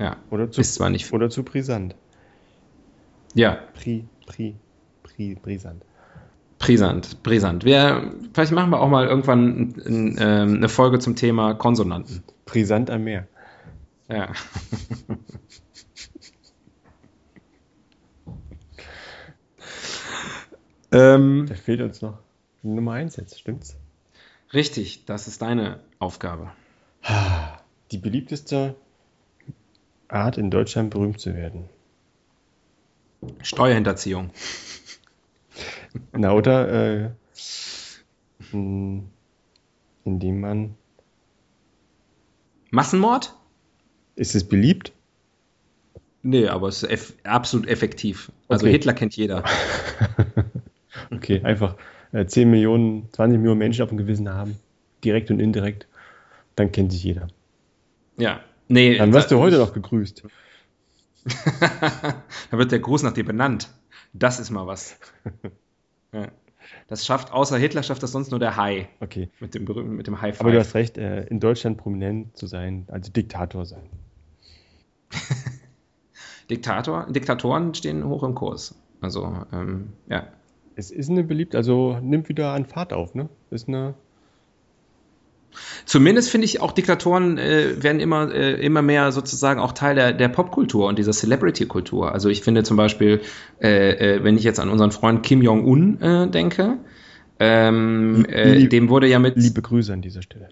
[0.00, 0.16] Ja.
[0.30, 1.12] Oder zu, Ist zwar nicht.
[1.12, 1.94] oder zu brisant.
[3.34, 4.56] Ja, Pri, pri,
[5.04, 5.84] pri, brisant.
[6.58, 7.64] brisant, brisant.
[7.64, 12.24] Wir, vielleicht machen wir auch mal irgendwann ein, ein, ähm, eine Folge zum Thema Konsonanten.
[12.46, 13.28] Brisant am Meer.
[14.08, 14.32] Ja.
[20.94, 22.18] ähm, Da fehlt uns noch
[22.62, 23.76] Nummer 1 jetzt, stimmt's?
[24.52, 26.52] richtig, das ist deine Aufgabe.
[27.90, 28.74] Die beliebteste
[30.08, 31.68] Art in Deutschland berühmt zu werden.
[33.42, 34.30] Steuerhinterziehung.
[36.12, 37.10] Na, oder äh,
[38.52, 40.74] indem man.
[42.70, 43.34] Massenmord?
[44.16, 44.92] Ist es beliebt?
[46.22, 48.32] Nee, aber es ist eff absolut effektiv.
[48.48, 48.72] Also Okay.
[48.72, 49.44] Hitler kennt jeder.
[51.24, 51.76] Okay, einfach
[52.12, 54.56] äh, 10 Millionen, 20 Millionen Menschen auf dem Gewissen haben.
[55.04, 55.86] Direkt und indirekt.
[56.56, 57.28] Dann kennt sich jeder.
[58.16, 58.40] Ja.
[58.68, 60.22] Nee, Dann wirst du da- heute noch gegrüßt.
[62.50, 63.68] da wird der Gruß nach dir benannt.
[64.12, 64.98] Das ist mal was.
[66.12, 66.28] Ja.
[66.86, 68.88] Das schafft, außer Hitler schafft das sonst nur der Hai.
[69.00, 69.28] Okay.
[69.40, 70.66] Mit dem berühmten, mit dem High Aber du Five.
[70.68, 73.82] hast recht, äh, in Deutschland prominent zu sein, also Diktator sein.
[76.50, 78.76] Diktator, Diktatoren stehen hoch im Kurs.
[79.00, 80.28] Also, ähm, ja.
[80.76, 83.28] Es ist eine beliebt, also nimmt wieder an Fahrt auf, ne?
[83.50, 83.94] Ist eine.
[85.84, 90.12] Zumindest finde ich auch Diktatoren äh, werden immer, äh, immer mehr sozusagen auch Teil der,
[90.12, 92.10] der Popkultur und dieser Celebrity-Kultur.
[92.10, 93.20] Also ich finde zum Beispiel,
[93.62, 96.78] äh, äh, wenn ich jetzt an unseren Freund Kim Jong-un äh, denke,
[97.38, 100.48] ähm, äh, Lieb- dem wurde ja mit Liebe Grüße an dieser Stelle.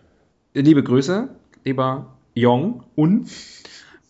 [0.54, 1.30] liebe Grüße,
[1.64, 3.26] lieber Jong-un.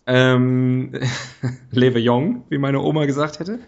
[0.06, 0.92] Ähm,
[1.70, 3.60] lebe jung, wie meine Oma gesagt hätte.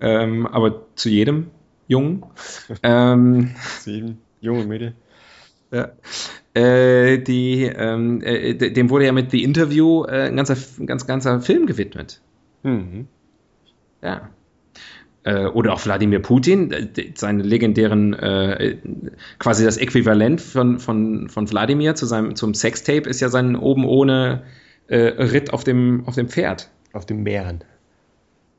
[0.00, 1.48] Ähm, aber zu jedem
[1.90, 2.24] Jungen.
[2.84, 3.50] ähm,
[3.82, 4.94] zu jedem jungen Mädel.
[5.72, 5.90] Ja.
[6.54, 11.40] Äh, die, ähm, äh, dem wurde ja mit The Interview äh, ein ganzer, ganz, ganzer
[11.40, 12.20] Film gewidmet.
[12.62, 13.08] Mhm.
[14.02, 14.30] Ja.
[15.24, 18.78] Äh, oder auch Wladimir Putin, äh, seine legendären, äh,
[19.40, 23.84] quasi das Äquivalent von, von, von Wladimir zu seinem, zum Sextape ist ja sein oben
[23.84, 24.44] ohne
[24.92, 26.68] Ritt auf dem, auf dem Pferd.
[26.92, 27.62] Auf dem Bären.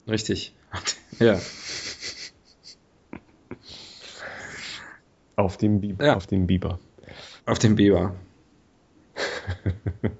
[0.08, 0.56] Richtig.
[1.20, 1.38] ja.
[5.41, 6.15] Auf dem, Biber, ja.
[6.15, 6.80] auf dem Biber.
[7.45, 8.15] Auf dem Biber.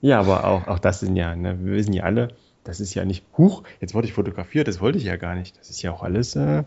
[0.00, 2.28] ja, aber auch, auch das sind ja, ne, wir wissen ja alle,
[2.64, 5.58] das ist ja nicht, huch, jetzt wurde ich fotografiert, das wollte ich ja gar nicht.
[5.58, 6.64] Das ist ja auch alles äh,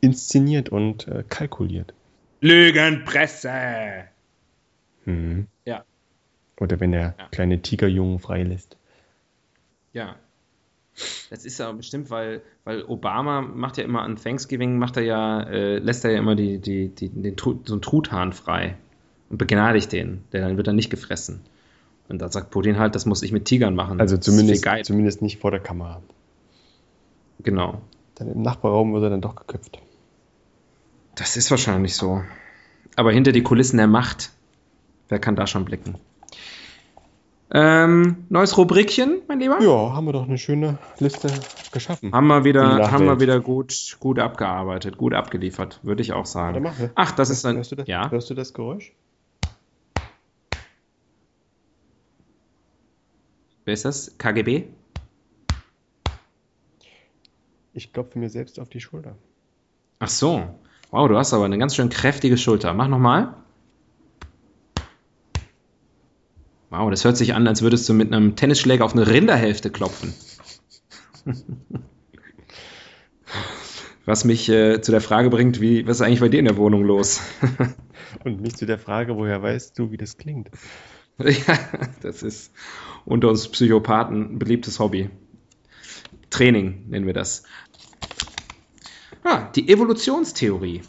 [0.00, 1.94] inszeniert und äh, kalkuliert.
[2.40, 4.04] Lügenpresse!
[5.04, 5.46] Mhm.
[5.64, 5.84] Ja.
[6.60, 7.28] Oder wenn er ja.
[7.30, 8.76] kleine Tigerjungen freilässt.
[9.92, 10.16] Ja.
[11.30, 15.42] Das ist ja bestimmt, weil, weil Obama macht ja immer an Thanksgiving, macht er ja,
[15.42, 18.76] äh, lässt er ja immer die, die, die, den, so einen Truthahn frei
[19.30, 20.24] und begnadigt den.
[20.32, 21.40] Der dann wird dann nicht gefressen.
[22.08, 24.00] Und da sagt Putin halt, das muss ich mit Tigern machen.
[24.00, 26.02] Also zumindest, zumindest nicht vor der Kamera.
[27.42, 27.80] Genau.
[28.16, 29.78] Dann im Nachbarraum wird er dann doch geköpft.
[31.14, 32.22] Das ist wahrscheinlich so.
[32.96, 34.30] Aber hinter die Kulissen der Macht,
[35.08, 35.96] wer kann da schon blicken?
[37.54, 39.60] Ähm, neues Rubrikchen, mein Lieber?
[39.60, 41.28] Ja, haben wir doch eine schöne Liste
[41.70, 42.10] geschaffen.
[42.12, 46.66] Haben wir wieder, haben wir wieder gut, gut abgearbeitet, gut abgeliefert, würde ich auch sagen.
[46.94, 47.56] Ach, das ist ein.
[47.56, 48.10] Hörst du das, ja?
[48.10, 48.94] hörst du das Geräusch?
[53.66, 54.16] Wer ist das?
[54.16, 54.64] KGB?
[57.74, 59.14] Ich klopfe mir selbst auf die Schulter.
[59.98, 60.58] Ach so.
[60.90, 62.72] Wow, du hast aber eine ganz schön kräftige Schulter.
[62.72, 63.34] Mach nochmal.
[66.72, 70.14] Wow, das hört sich an, als würdest du mit einem Tennisschläger auf eine Rinderhälfte klopfen.
[74.06, 76.56] was mich äh, zu der Frage bringt, wie, was ist eigentlich bei dir in der
[76.56, 77.20] Wohnung los?
[78.24, 80.48] Und mich zu der Frage, woher weißt du, wie das klingt?
[81.18, 81.58] ja,
[82.00, 82.54] das ist
[83.04, 85.10] unter uns Psychopathen ein beliebtes Hobby.
[86.30, 87.42] Training nennen wir das.
[89.24, 90.80] Ah, die Evolutionstheorie.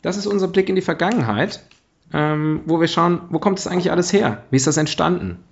[0.00, 1.67] Das ist unser Blick in die Vergangenheit,
[2.12, 4.44] ähm, wo wir schauen, wo kommt das eigentlich alles her?
[4.50, 5.44] Wie ist das entstanden?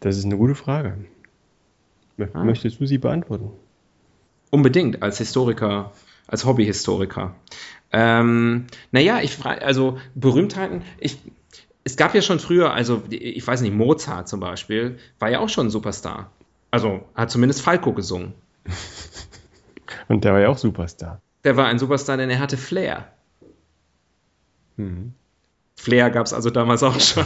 [0.00, 0.96] Das ist eine gute Frage.
[2.32, 2.44] Ah.
[2.44, 3.50] Möchtest du sie beantworten?
[4.50, 5.92] Unbedingt, als Historiker,
[6.26, 7.34] als Hobbyhistoriker.
[7.92, 11.18] Ähm, naja, ich frage, also Berühmtheiten, ich,
[11.84, 15.48] es gab ja schon früher, also ich weiß nicht, Mozart zum Beispiel, war ja auch
[15.48, 16.30] schon ein Superstar.
[16.70, 18.34] Also hat zumindest Falco gesungen.
[20.08, 21.20] Und der war ja auch Superstar.
[21.44, 23.12] Der war ein Superstar, denn er hatte Flair.
[24.76, 25.14] Mhm.
[25.88, 27.24] Flair gab es also damals auch schon.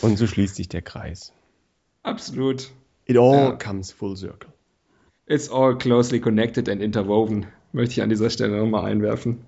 [0.00, 1.32] Und so schließt sich der Kreis.
[2.02, 2.72] Absolut.
[3.04, 3.52] It all ja.
[3.52, 4.50] comes full circle.
[5.26, 9.44] It's all closely connected and interwoven, möchte ich an dieser Stelle nochmal einwerfen.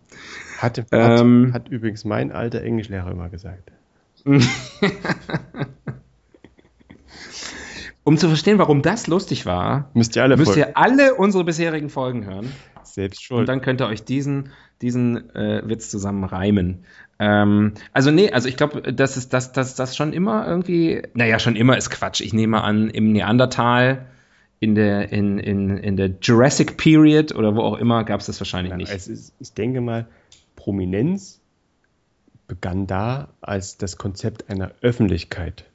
[0.59, 3.73] Hat, ähm, hat, hat übrigens mein alter Englischlehrer immer gesagt.
[8.09, 11.91] um zu verstehen, warum das lustig war, müsst ihr alle, müsst ihr alle unsere bisherigen
[11.91, 12.51] Folgen hören.
[12.83, 13.41] Selbst schon.
[13.41, 14.49] Und dann könnt ihr euch diesen,
[14.81, 16.87] diesen äh, Witz zusammen reimen.
[17.19, 21.39] Ähm, also nee, also ich glaube, das ist das, das, das schon immer irgendwie, naja,
[21.39, 22.23] schon immer ist Quatsch.
[22.23, 24.07] Ich nehme an, im Neandertal
[24.59, 28.41] in der, in, in, in der Jurassic Period oder wo auch immer gab es das
[28.41, 28.91] wahrscheinlich nicht.
[28.91, 30.07] Ist, ich denke mal,
[30.57, 31.43] Prominenz
[32.47, 35.68] begann da, als das Konzept einer Öffentlichkeit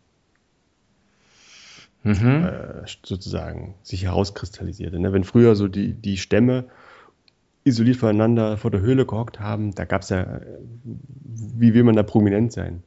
[2.04, 2.46] mhm.
[2.46, 5.00] äh, sozusagen sich herauskristallisierte.
[5.00, 5.14] Ne?
[5.14, 6.66] Wenn früher so die, die Stämme
[7.64, 10.42] isoliert voneinander vor der Höhle gehockt haben, da gab es ja,
[10.84, 12.84] wie will man da prominent sein?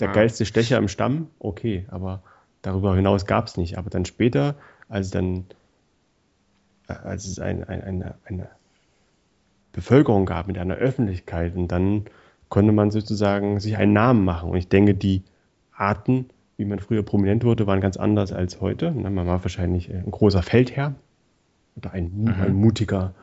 [0.00, 0.12] Der ah.
[0.12, 2.22] geilste Stecher im Stamm, okay, aber
[2.62, 3.76] darüber hinaus gab es nicht.
[3.76, 4.54] Aber dann später
[4.88, 5.46] als dann,
[6.88, 8.48] äh, als es ein, ein, eine, eine
[9.72, 12.04] Bevölkerung gab mit einer Öffentlichkeit und dann
[12.48, 14.50] konnte man sozusagen sich einen Namen machen.
[14.50, 15.22] Und ich denke, die
[15.72, 18.92] Arten, wie man früher prominent wurde, waren ganz anders als heute.
[18.92, 20.94] Ne, man war wahrscheinlich ein großer Feldherr
[21.76, 22.34] oder ein, mhm.
[22.40, 23.14] ein mutiger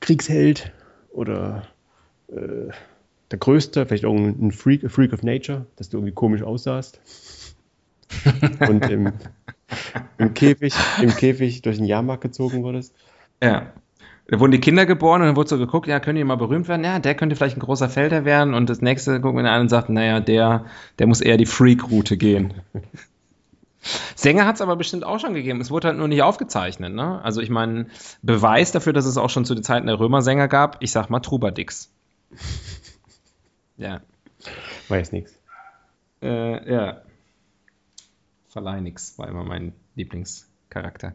[0.00, 0.72] Kriegsheld
[1.10, 1.64] oder
[2.28, 2.70] äh,
[3.30, 7.00] der Größte, vielleicht irgendein Freak, Freak of Nature, dass du irgendwie komisch aussahst.
[8.68, 9.12] und im,
[10.16, 12.94] im, Käfig, im Käfig durch den Jahrmarkt gezogen wurdest.
[13.42, 13.72] Ja.
[14.30, 16.68] Da wurden die Kinder geboren und dann wurde so geguckt, ja, können die mal berühmt
[16.68, 16.84] werden?
[16.84, 19.68] Ja, der könnte vielleicht ein großer Felder werden und das nächste gucken wir an und
[19.70, 20.66] sagt, naja, der,
[20.98, 22.52] der muss eher die Freak-Route gehen.
[24.16, 25.62] Sänger hat es aber bestimmt auch schon gegeben.
[25.62, 26.92] Es wurde halt nur nicht aufgezeichnet.
[26.92, 27.22] Ne?
[27.22, 27.86] Also ich meine,
[28.20, 31.08] Beweis dafür, dass es auch schon zu den Zeiten der Römer Sänger gab, ich sag
[31.08, 31.90] mal Trubadix.
[33.78, 34.02] ja.
[34.88, 35.38] Weiß nichts.
[36.20, 37.00] Äh, ja.
[38.50, 41.14] Verleih nix war immer mein Lieblingscharakter.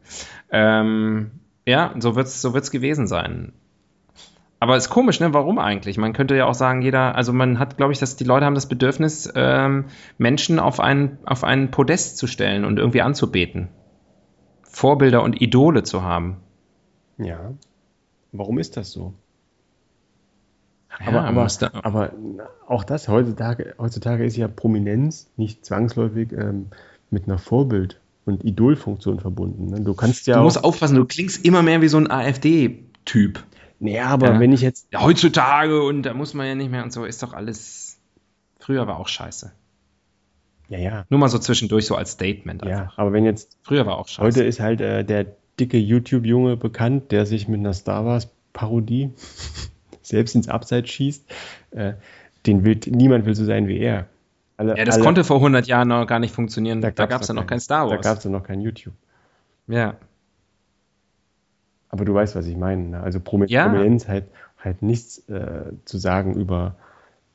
[0.49, 3.53] Ähm, ja, so wird's, so wird's gewesen sein.
[4.59, 5.33] Aber ist komisch, ne?
[5.33, 5.97] Warum eigentlich?
[5.97, 8.55] Man könnte ja auch sagen, jeder, also man hat, glaube ich, dass die Leute haben
[8.55, 9.85] das Bedürfnis, ähm,
[10.17, 13.67] Menschen auf einen, auf einen Podest zu stellen und irgendwie anzubeten.
[14.63, 16.37] Vorbilder und Idole zu haben.
[17.17, 17.53] Ja.
[18.31, 19.13] Warum ist das so?
[20.99, 21.47] Ja, aber, aber,
[21.83, 22.11] aber
[22.67, 26.67] auch das, heutzutage, heutzutage ist ja Prominenz nicht zwangsläufig ähm,
[27.09, 29.67] mit einer Vorbild- und Idolfunktion verbunden.
[29.67, 29.81] Ne?
[29.81, 33.43] Du kannst ja du musst aufpassen, du klingst immer mehr wie so ein AfD-Typ.
[33.79, 34.39] Naja, aber Ja.
[34.39, 34.87] wenn ich jetzt.
[34.93, 37.97] Ja, heutzutage und da muss man ja nicht mehr und so, ist doch alles.
[38.59, 39.51] Früher war auch scheiße.
[40.69, 41.05] Ja, ja.
[41.09, 42.63] Nur mal so zwischendurch, so als Statement.
[42.63, 42.97] Ja, Einfach.
[42.97, 43.57] aber wenn jetzt.
[43.63, 44.21] Früher war auch scheiße.
[44.25, 45.25] Heute ist halt äh, der
[45.59, 49.11] dicke YouTube-Junge bekannt, der sich mit einer Star Wars-Parodie
[50.01, 51.25] selbst ins Abseits schießt.
[51.71, 51.93] Äh,
[52.45, 54.07] den will, niemand will so sein wie er.
[54.57, 56.81] Alle, ja, das alle- konnte vor 100 Jahren noch gar nicht funktionieren.
[56.81, 58.01] Da, gab es ja noch kein- Star Da Wars.
[58.05, 58.93] gab es ja noch kein YouTube.
[59.67, 59.95] ja.
[61.89, 62.83] Aber du weißt, was ich meine.
[62.89, 62.99] Ne?
[63.01, 63.67] Also Promi Ja.
[63.67, 64.25] Prominenz halt,
[64.57, 66.75] halt nichts äh, zu sagen über,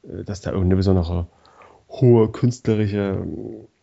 [0.03, 1.27] äh, dass da irgendeine besondere
[1.89, 3.25] hohe künstlerische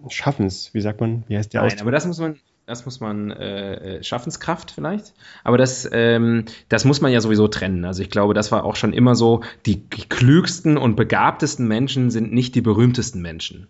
[0.05, 1.81] äh, Schaffens, wie sagt man, wie heißt der Nein, Ausdruck?
[1.83, 2.35] aber das muss man,
[2.65, 5.13] das muss man äh, äh, Schaffenskraft vielleicht.
[5.43, 7.85] Aber das, ähm, das muss man ja sowieso trennen.
[7.85, 9.41] Also ich glaube, das war auch schon immer so.
[9.65, 13.67] Die klügsten und begabtesten Menschen sind nicht die berühmtesten Menschen.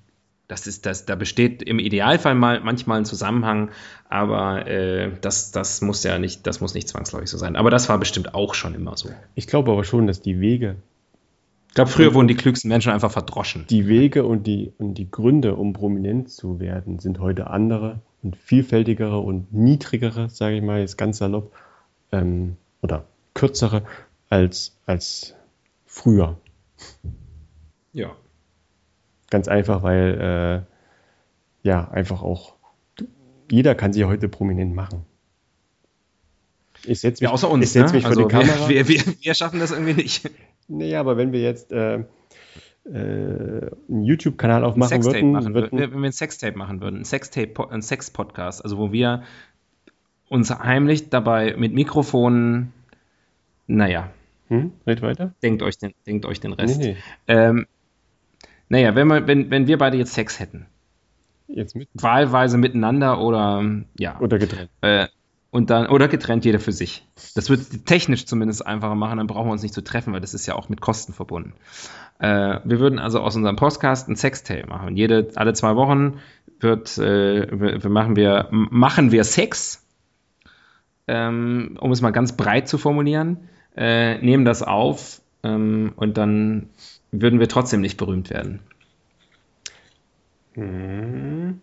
[0.47, 3.71] Das ist das, da besteht im Idealfall mal manchmal ein Zusammenhang,
[4.09, 7.55] aber äh, das, das muss ja nicht, das muss nicht zwangsläufig so sein.
[7.55, 9.09] Aber das war bestimmt auch schon immer so.
[9.33, 10.75] Ich glaube aber schon, dass die Wege,
[11.69, 13.65] Ich glaube, früher wurden die klügsten Menschen einfach verdroschen.
[13.69, 18.01] die Wege und die, und die Gründe, um prominent zu werden, sind heute andere
[18.33, 21.51] vielfältigere und niedrigere, sage ich mal jetzt ganz salopp,
[22.11, 23.83] ähm, oder kürzere
[24.29, 25.35] als, als
[25.85, 26.37] früher.
[27.93, 28.15] Ja.
[29.29, 30.65] Ganz einfach, weil
[31.63, 32.55] äh, ja, einfach auch
[33.49, 35.05] jeder kann sich heute prominent machen.
[36.83, 37.65] Ich setze mich, Ja, außer uns.
[37.65, 37.97] ich setz ne?
[37.97, 38.69] mich also vor die Kamera.
[38.69, 40.29] Wir, wir, wir, schaffen das irgendwie nicht.
[40.67, 42.03] naja, aber wenn wir jetzt äh,
[42.87, 47.05] einen YouTube-Kanal aufmachen Sextape würden, machen würden würden, wenn wir ein Sextape machen würden, ein
[47.05, 49.23] Sextape, ein Sex-Podcast, also wo wir
[50.29, 52.73] uns heimlich dabei mit Mikrofonen,
[53.67, 54.11] naja,
[54.49, 55.33] hm, red weiter.
[55.41, 56.79] denkt euch den, denkt euch den Rest.
[56.79, 57.65] Nee, nee, Ähm,
[58.69, 60.67] naja, wenn, wir, wenn, wenn wir beide jetzt Sex hätten,
[61.47, 63.63] jetzt mit wahlweise miteinander oder
[63.97, 64.69] ja, oder getrennt.
[64.81, 65.07] äh,
[65.55, 67.07] und dann oder getrennt jeder für sich.
[67.33, 70.33] Das wird technisch zumindest einfacher machen, dann brauchen wir uns nicht zu treffen, weil das
[70.33, 71.53] ist ja auch mit Kosten verbunden.
[72.19, 74.97] Äh, wir würden also aus unserem Podcast ein Sextape machen.
[74.97, 76.19] Jede, alle zwei Wochen
[76.59, 77.47] wird, äh,
[77.81, 79.87] wir, machen wir, machen wir Sex,
[81.07, 83.47] ähm, um es mal ganz breit zu formulieren,
[83.77, 86.67] äh, nehmen das auf ähm, und dann
[87.13, 88.59] würden wir trotzdem nicht berühmt werden.
[90.55, 91.61] Hm.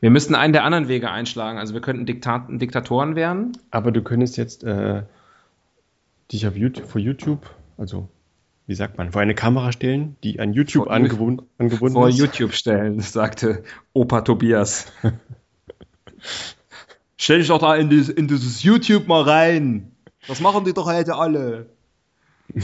[0.00, 1.58] Wir müssten einen der anderen Wege einschlagen.
[1.58, 3.52] Also wir könnten Diktat Diktatoren werden.
[3.70, 5.02] Aber du könntest jetzt äh,
[6.30, 8.08] dich auf YouTube, vor YouTube, also
[8.66, 12.18] wie sagt man, vor eine Kamera stellen, die an YouTube Vor- angebunden, angebunden vor ist.
[12.18, 14.92] YouTube stellen, sagte Opa Tobias.
[17.16, 19.90] Stell dich doch da in, dies, in dieses YouTube mal rein.
[20.28, 21.70] Das machen die doch heute alle.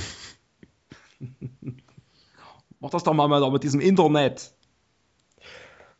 [2.80, 4.52] Mach das doch mal mal mit diesem Internet.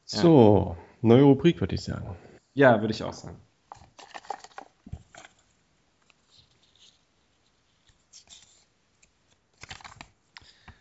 [0.05, 2.16] So, neue Rubrik, würde ich sagen.
[2.55, 3.36] Ja, würde ich auch sagen.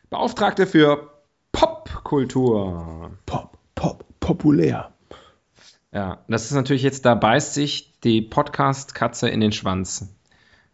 [0.10, 1.12] Beauftragte für
[1.52, 3.18] Popkultur.
[3.26, 4.94] Pop, pop, populär.
[5.92, 10.16] Ja, das ist natürlich jetzt, da beißt sich die Podcast-Katze in den Schwanz.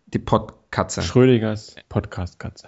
[0.08, 1.02] Die Podkatze.
[1.02, 2.68] Schrödingers Podcast-Katze.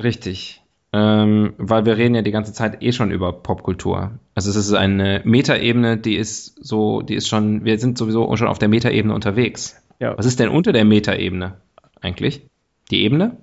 [0.00, 0.61] Richtig.
[0.94, 4.12] Ähm, weil wir reden ja die ganze Zeit eh schon über Popkultur.
[4.34, 8.48] Also es ist eine Metaebene, die ist so, die ist schon, wir sind sowieso schon
[8.48, 9.82] auf der Metaebene unterwegs.
[10.00, 11.54] Ja, Was ist denn unter der Metaebene
[12.00, 12.42] eigentlich?
[12.90, 13.38] Die Ebene?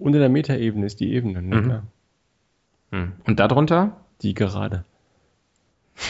[0.00, 1.56] unter der Metaebene ist die Ebene, ne?
[1.56, 1.64] Mhm.
[1.64, 1.82] klar.
[2.92, 3.12] Hm.
[3.26, 3.96] Und darunter?
[4.22, 4.84] Die gerade.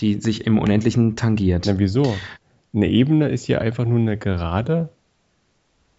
[0.00, 1.64] Die sich im Unendlichen tangiert.
[1.66, 2.16] Na, wieso?
[2.74, 4.88] Eine Ebene ist ja einfach nur eine Gerade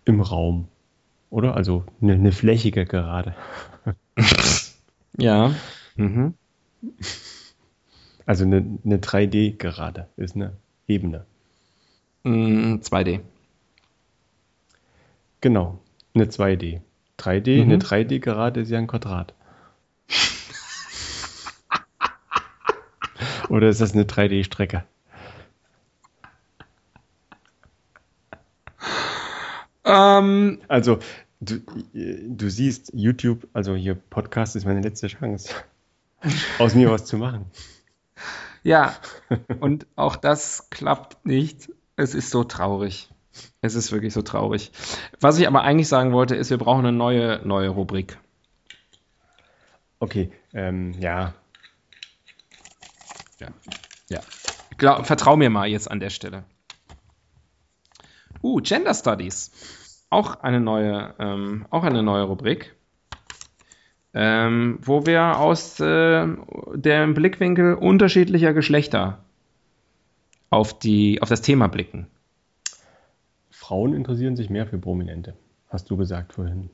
[0.04, 0.68] im Raum.
[1.36, 1.56] Oder?
[1.58, 3.36] Also eine, eine flächige Gerade.
[5.18, 5.54] Ja.
[5.96, 6.34] Mhm.
[8.26, 10.58] Also eine, eine 3D-Gerade ist eine
[10.88, 11.26] Ebene.
[12.24, 13.22] Mm, 2D.
[15.42, 15.80] Genau,
[16.14, 16.82] eine 2D.
[17.18, 17.72] 3D, Mhm.
[17.72, 19.34] eine 3D-Gerade ist ja ein Quadrat.
[23.50, 24.84] Oder ist das eine 3D-Strecke?
[29.86, 31.00] Ähm, Also,
[31.40, 31.60] du,
[31.94, 35.54] du siehst, YouTube, also hier Podcast ist meine letzte Chance,
[36.60, 37.46] aus mir was zu machen.
[38.64, 38.96] ja,
[39.60, 41.70] und auch das klappt nicht.
[41.96, 43.10] Es ist so traurig.
[43.62, 44.72] Es ist wirklich so traurig.
[45.20, 48.18] Was ich aber eigentlich sagen wollte, ist, wir brauchen eine neue, neue Rubrik.
[50.00, 51.34] Okay, ähm, ja,
[53.40, 53.48] Ja.
[54.10, 54.20] ja.
[54.78, 56.44] Glaub, vertrau mir mal jetzt an der Stelle.
[58.42, 59.52] Uh, Gender Studies.
[60.10, 62.76] Auch eine neue, ähm, auch eine neue Rubrik.
[64.14, 66.26] Ähm, wo wir aus äh,
[66.74, 69.20] dem Blickwinkel unterschiedlicher Geschlechter
[70.50, 72.08] auf, die, auf das Thema blicken.
[73.52, 75.34] Frauen interessieren sich mehr für Prominente,
[75.70, 76.70] hast du gesagt vorhin.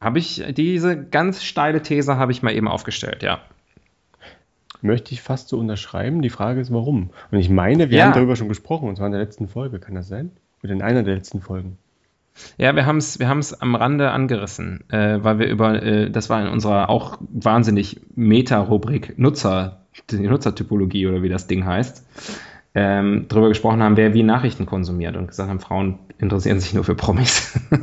[0.00, 3.40] Habe ich diese ganz steile These habe ich mal eben aufgestellt, ja.
[4.80, 6.22] Möchte ich fast so unterschreiben.
[6.22, 7.10] Die Frage ist, warum?
[7.32, 8.04] Und ich meine, wir Ja.
[8.04, 10.30] haben darüber schon gesprochen, und zwar in der letzten Folge, kann das sein?
[10.62, 11.78] Oder in einer der letzten Folgen.
[12.56, 16.30] Ja, wir haben es wir haben's am Rande angerissen, äh, weil wir über, äh, das
[16.30, 22.06] war in unserer auch wahnsinnig Meta-Rubrik Nutzer, die Nutzertypologie oder wie das Ding heißt,
[22.74, 26.84] ähm, darüber gesprochen haben, wer wie Nachrichten konsumiert und gesagt haben, Frauen interessieren sich nur
[26.84, 27.58] für Promis.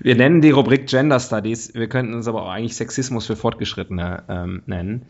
[0.00, 4.24] wir nennen die Rubrik Gender Studies, wir könnten uns aber auch eigentlich Sexismus für Fortgeschrittene
[4.28, 5.02] ähm, nennen.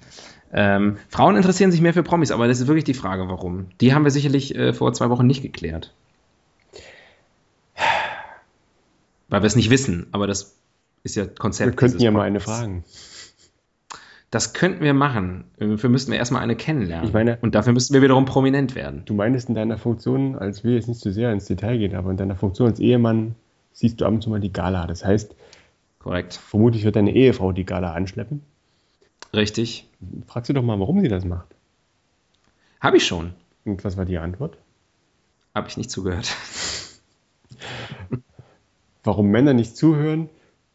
[0.52, 3.66] Ähm, Frauen interessieren sich mehr für Promis, aber das ist wirklich die Frage, warum.
[3.80, 5.94] Die haben wir sicherlich äh, vor zwei Wochen nicht geklärt.
[9.32, 10.56] Weil wir es nicht wissen, aber das
[11.04, 11.70] ist ja Konzept.
[11.70, 12.84] Wir könnten ja mal eine fragen.
[14.30, 15.44] Das könnten wir machen.
[15.58, 17.06] Dafür müssten wir erstmal eine kennenlernen.
[17.08, 19.06] Ich meine- Und dafür müssten wir wiederum prominent werden.
[19.06, 22.10] Du meinst in deiner Funktion, als will jetzt nicht zu sehr ins Detail gehen, aber
[22.10, 23.34] in deiner Funktion als Ehemann
[23.72, 24.86] siehst du ab und zu mal die Gala.
[24.86, 25.34] Das heißt,
[25.98, 26.34] Korrekt.
[26.34, 28.42] vermutlich wird deine Ehefrau die Gala anschleppen.
[29.32, 29.88] Richtig.
[30.26, 31.48] Fragst du doch mal, warum sie das macht.
[32.80, 33.32] Habe ich schon.
[33.64, 34.58] Und was war die Antwort?
[35.54, 36.36] Habe ich nicht zugehört.
[39.04, 40.28] Warum Männer nicht zuhören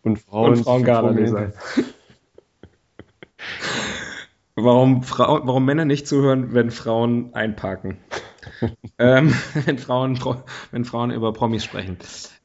[0.04, 1.54] und Frauen, Und Frauen für Gala Prominente-
[4.56, 7.98] Warum, Frau, warum Männer nicht zuhören, wenn Frauen einparken?
[8.98, 9.34] ähm,
[9.66, 10.20] wenn, Frauen,
[10.72, 11.98] wenn Frauen über Promis sprechen.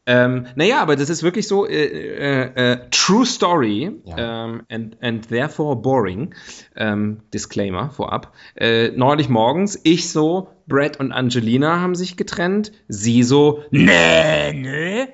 [0.05, 4.47] Ähm, naja, aber das ist wirklich so, äh, äh, äh, true story Ja.
[4.47, 6.35] ähm, and, and therefore boring.
[6.77, 8.33] Ähm, Disclaimer vorab.
[8.57, 12.73] Äh, neulich morgens, ich so, Brad und Angelina haben sich getrennt.
[12.89, 15.09] Sie so, nee, nee.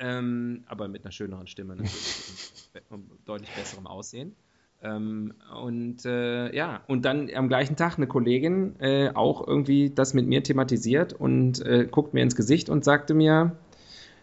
[0.00, 4.34] Ähm, aber mit einer schöneren Stimme natürlich und, deutlich besserem Aussehen.
[4.82, 10.14] Ähm, und äh, ja, und dann am gleichen Tag eine Kollegin äh, auch irgendwie das
[10.14, 13.56] mit mir thematisiert und äh, guckt mir ins Gesicht und sagte mir,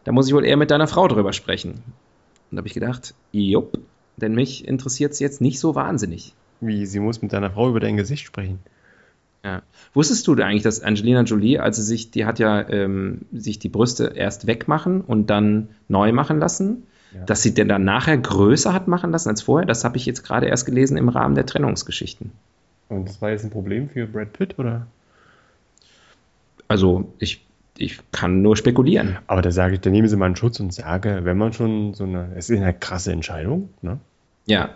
[0.04, 1.74] da muss ich wohl eher mit deiner Frau drüber sprechen.
[2.50, 3.78] Und da habe ich gedacht, jupp,
[4.16, 6.34] denn mich interessiert es jetzt nicht so wahnsinnig.
[6.60, 8.60] Wie, sie muss mit deiner Frau über dein Gesicht sprechen.
[9.44, 9.62] Ja.
[9.94, 13.70] Wusstest du eigentlich, dass Angelina Jolie, als sie sich, die hat ja ähm, sich die
[13.70, 16.84] Brüste erst wegmachen und dann neu machen lassen,
[17.14, 17.24] Ja.
[17.26, 19.66] dass sie denn dann nachher größer hat machen lassen als vorher?
[19.66, 22.32] Das habe ich jetzt gerade erst gelesen im Rahmen der Trennungsgeschichten.
[22.90, 24.88] Und das war jetzt ein Problem für Brad Pitt, oder?
[26.68, 27.46] Also ich,
[27.78, 29.18] ich kann nur spekulieren.
[29.28, 31.94] Aber da sage ich, da nehmen sie mal einen Schutz und sage, wenn man schon
[31.94, 34.00] so eine, es ist eine krasse Entscheidung, ne,
[34.46, 34.70] Ja,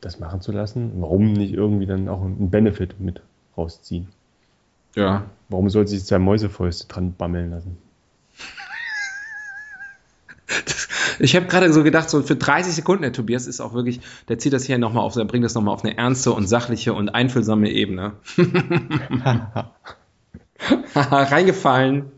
[0.00, 3.22] das machen zu lassen, warum nicht irgendwie dann auch einen Benefit mit
[3.56, 4.08] rausziehen?
[4.94, 5.24] ja.
[5.48, 7.76] Warum soll sich zwei Mäusefäuste dran bammeln lassen?
[11.18, 14.38] Ich habe gerade so gedacht, so für 30 Sekunden, der Tobias ist auch wirklich, der
[14.38, 17.10] zieht das hier nochmal auf, der bringt das nochmal auf eine ernste und sachliche und
[17.10, 18.14] einfühlsame Ebene.
[20.94, 22.10] Reingefallen.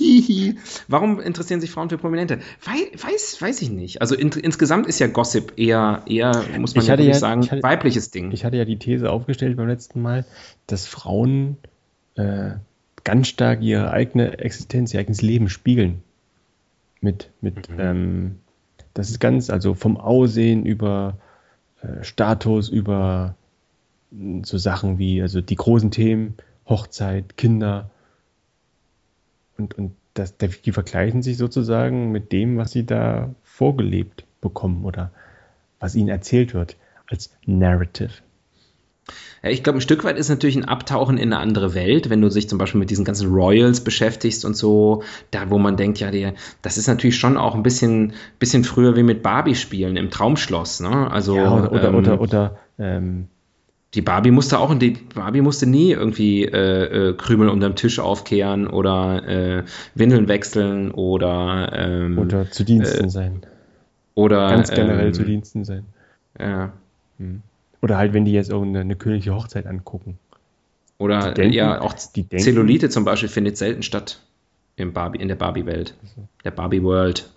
[0.00, 0.56] Hihi.
[0.88, 2.38] Warum interessieren sich Frauen für Prominente?
[2.64, 4.00] Wei weiß, weiß ich nicht.
[4.00, 7.62] Also in, insgesamt ist ja Gossip eher, eher muss man Ich ja ja- sagen, hatte-
[7.62, 8.32] weibliches Ding.
[8.32, 10.24] Ich hatte ja die These aufgestellt beim letzten Mal,
[10.66, 11.58] dass Frauen
[12.16, 12.52] äh,
[13.04, 16.02] ganz stark ihre eigene Existenz, ihr eigenes Leben spiegeln.
[17.02, 18.36] Mit, mit ähm,
[18.94, 21.16] das ist ganz, also vom Aussehen über
[21.82, 23.34] äh, Status, über
[24.10, 26.34] mh, so Sachen wie, also die großen Themen,
[26.68, 27.90] Hochzeit, Kinder.
[29.60, 35.12] Und, und das, die vergleichen sich sozusagen mit dem, was sie da vorgelebt bekommen oder
[35.78, 38.10] was ihnen erzählt wird als Narrative.
[39.42, 42.20] Ja, ich glaube, ein Stück weit ist natürlich ein Abtauchen in eine andere Welt, wenn
[42.20, 45.98] du dich zum Beispiel mit diesen ganzen Royals beschäftigst und so, da wo man denkt,
[45.98, 46.32] ja, die,
[46.62, 50.80] das ist natürlich schon auch ein bisschen, bisschen früher wie mit Barbie spielen im Traumschloss,
[50.80, 51.10] ne?
[51.10, 53.28] Also Ja, oder, oder, ähm, oder, oder ähm,
[53.94, 58.66] die Barbie musste auch, die Barbie musste nie irgendwie äh, äh, Krümel unterm Tisch aufkehren
[58.68, 59.64] oder äh,
[59.94, 63.42] Windeln wechseln oder ähm, oder zu Diensten sein.
[64.14, 65.84] oder Ganz generell ähm, zu Diensten sein.
[66.38, 66.72] Ja.
[67.82, 70.18] Oder halt, wenn die jetzt irgendeine eine königliche Hochzeit angucken.
[70.98, 74.20] Oder Die denken- ja, auch die denken- Zellulite zum Beispiel findet selten statt
[74.76, 75.94] im Barbie, in der Barbie-Welt.
[76.44, 77.28] Der Barbie-World.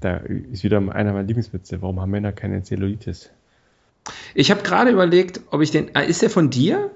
[0.00, 1.80] Da ist wieder einer meiner Lieblingswitze.
[1.80, 3.30] Warum haben Männer keine Zellulitis?
[4.34, 5.90] Ich habe gerade überlegt, ob ich den.
[5.94, 6.90] Ah, ist der von dir?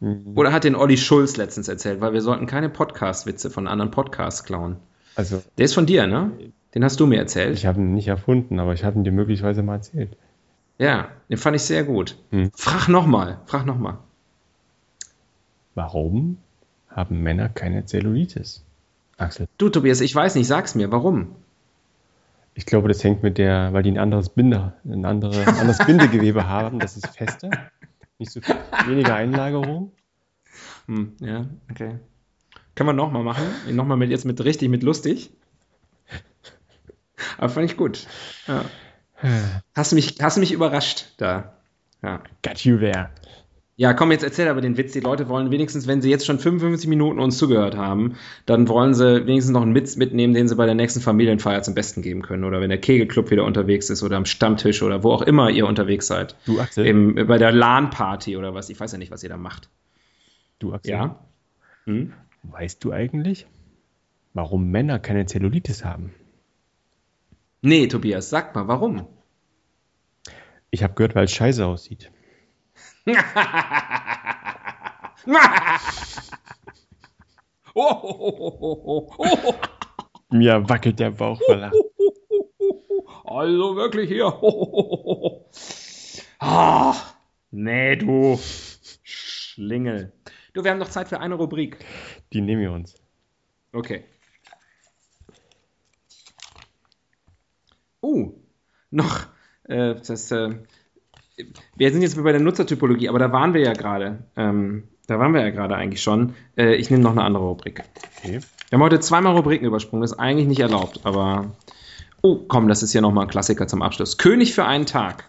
[0.00, 0.32] Mhm.
[0.36, 2.00] Oder hat den Olli Schulz letztens erzählt?
[2.00, 4.76] Weil wir sollten keine Podcast-Witze von anderen Podcasts klauen.
[5.14, 6.30] Also, Der ist von dir, ne?
[6.74, 7.56] Den hast du mir erzählt.
[7.58, 10.16] ich habe ihn nicht erfunden, aber ich habe ihn dir möglicherweise mal erzählt.
[10.78, 12.16] Ja, den fand ich sehr gut.
[12.30, 12.50] Hm.
[12.54, 13.98] Frag nochmal, frag nochmal.
[15.74, 16.38] Warum
[16.88, 18.64] haben Männer keine Zellulitis?
[19.18, 19.46] Axel.
[19.58, 21.36] Du, Tobias, ich weiß nicht, sag's mir, warum?
[22.54, 25.78] Ich glaube, das hängt mit der, weil die ein anderes Binde, ein andere, ein anderes
[25.78, 27.50] Bindegewebe haben, das ist fester,
[28.18, 29.92] nicht so viel, weniger Einlagerung.
[30.86, 31.98] Hm, ja, okay.
[32.74, 33.44] Können wir nochmal machen?
[33.70, 35.30] Nochmal mit jetzt mit richtig, mit lustig.
[37.38, 38.06] Aber fand ich gut.
[38.46, 38.64] Ja.
[39.74, 41.56] Hast du mich, hast du mich überrascht da?
[42.02, 42.22] Ja.
[42.42, 43.10] Got you there.
[43.76, 44.92] Ja, komm, jetzt erzähl aber den Witz.
[44.92, 48.92] Die Leute wollen wenigstens, wenn sie jetzt schon 55 Minuten uns zugehört haben, dann wollen
[48.92, 52.20] sie wenigstens noch einen Witz mitnehmen, den sie bei der nächsten Familienfeier zum Besten geben
[52.20, 52.44] können.
[52.44, 55.66] Oder wenn der Kegelclub wieder unterwegs ist oder am Stammtisch oder wo auch immer ihr
[55.66, 56.36] unterwegs seid.
[56.44, 56.86] Du, Axel.
[56.86, 58.68] Im, bei der LAN-Party oder was.
[58.68, 59.70] Ich weiß ja nicht, was ihr da macht.
[60.58, 60.92] Du, Axel.
[60.92, 61.18] Ja?
[61.86, 62.12] Hm?
[62.42, 63.46] Weißt du eigentlich,
[64.34, 66.12] warum Männer keine Zellulitis haben?
[67.62, 69.06] Nee, Tobias, sag mal, warum?
[70.70, 72.10] Ich habe gehört, weil es scheiße aussieht.
[80.30, 81.80] Mir wackelt der Bauch vor Lachen.
[83.24, 84.32] Also wirklich hier.
[86.44, 86.96] Ah,
[87.52, 88.36] nee, du
[89.04, 90.12] Schlingel.
[90.54, 91.78] Du, wir haben noch Zeit für eine Rubrik.
[92.32, 92.96] Die nehmen wir uns.
[93.72, 94.04] Okay.
[98.02, 98.34] Uh,
[98.90, 99.28] noch.
[99.64, 100.50] Äh, das, äh,
[101.76, 104.24] wir sind jetzt bei der Nutzertypologie, aber da waren wir ja gerade.
[104.36, 106.34] Ähm, da waren wir ja gerade eigentlich schon.
[106.56, 107.82] Äh, ich nehme noch eine andere Rubrik.
[108.18, 108.40] Okay.
[108.68, 111.52] Wir haben heute zweimal Rubriken übersprungen, das ist eigentlich nicht erlaubt, aber.
[112.24, 114.16] Oh, komm, das ist hier nochmal ein Klassiker zum Abschluss.
[114.16, 115.28] König für einen Tag.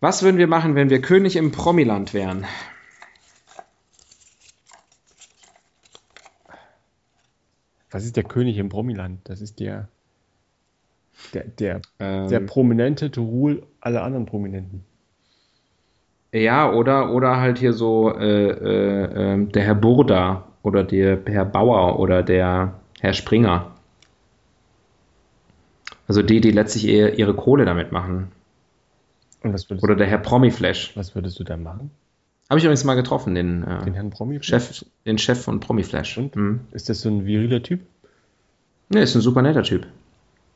[0.00, 2.46] Was würden wir machen, wenn wir König im Promiland wären?
[7.90, 9.20] Was ist der König im Promiland?
[9.24, 9.88] Das ist der,
[11.34, 14.84] der, der, Ähm, der prominente to rule alle anderen Prominenten.
[16.32, 21.46] Ja, oder, oder halt hier so äh, äh, ähm, der Herr Burda oder der Herr
[21.46, 23.72] Bauer oder der Herr Springer.
[26.06, 28.32] Also die, die letztlich eher ihre Kohle damit machen.
[29.82, 30.96] Oder der Herr Promiflash.
[30.96, 31.90] was würdest du da machen?
[32.48, 34.42] Habe ich übrigens mal getroffen, den, äh, Den Herrn Promi?
[34.42, 36.16] Chef, den Chef von Promiflash.
[36.16, 36.34] Und?
[36.34, 36.60] Mhm.
[36.72, 37.80] Ist das so ein viriler Typ?
[38.88, 39.86] Ne, ist ein super netter Typ.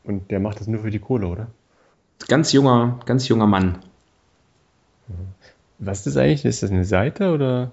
[0.04, 1.46] Und der macht das nur für die Kohle, oder?
[2.28, 3.78] Ganz junger, ganz junger Mann.
[5.78, 6.44] Was ist das eigentlich?
[6.44, 7.72] Ist das eine Seite oder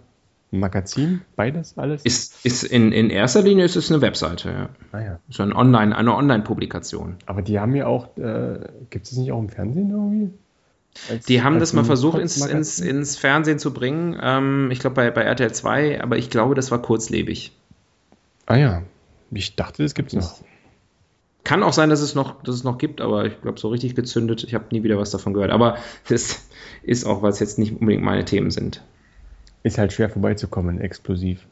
[0.51, 1.21] ein Magazin?
[1.35, 2.03] Beides, alles?
[2.03, 4.69] Ist, ist in, in erster Linie ist es eine Webseite, ja.
[4.91, 5.19] ah ja.
[5.29, 7.17] Ist ein Online, eine Online-Publikation.
[7.27, 8.59] Aber die haben ja auch, äh,
[8.89, 10.31] gibt es das nicht auch im Fernsehen irgendwie?
[11.09, 14.17] Als- Die haben das mal versucht ins, ins, ins Fernsehen zu bringen.
[14.21, 17.51] Ähm, ich glaube bei, bei RTL 2, aber ich glaube, das war kurzlebig.
[18.47, 18.81] Ah ja.
[19.31, 20.39] Ich dachte, das gibt's noch.
[21.43, 23.95] Kann auch sein, dass es noch, dass es noch gibt, aber ich glaube, so richtig
[23.95, 25.51] gezündet, ich habe nie wieder was davon gehört.
[25.51, 25.77] Aber
[26.07, 26.47] das
[26.83, 28.83] ist auch, weil es jetzt nicht unbedingt meine Themen sind.
[29.63, 31.45] Ist halt schwer vorbeizukommen, explosiv.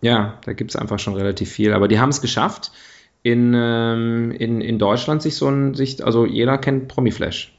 [0.00, 1.72] Ja, da gibt es einfach schon relativ viel.
[1.72, 2.72] Aber die haben es geschafft,
[3.22, 7.56] in, ähm, in, in Deutschland sich so ein, sich, also jeder kennt Promiflash.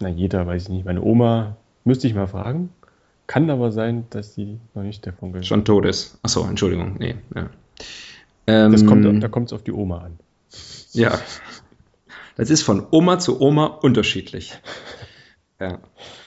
[0.00, 0.84] Na, jeder weiß ich nicht.
[0.84, 2.70] Meine Oma müsste ich mal fragen.
[3.28, 5.46] Kann aber sein, dass sie noch nicht davon gehört.
[5.46, 6.18] Schon tot ist.
[6.22, 6.96] Achso, Entschuldigung.
[6.98, 7.48] Nee, ja.
[8.46, 10.18] Das Ähm, kommt, da kommt es auf die Oma an.
[10.92, 11.18] Ja.
[12.36, 14.58] Das ist von Oma zu Oma unterschiedlich.
[15.60, 15.78] Ja.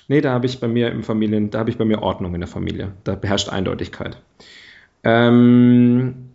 [0.07, 2.41] Nee, da habe ich bei mir im Familien, da habe ich bei mir Ordnung in
[2.41, 2.93] der Familie.
[3.03, 4.21] Da beherrscht Eindeutigkeit.
[5.03, 6.29] Ähm,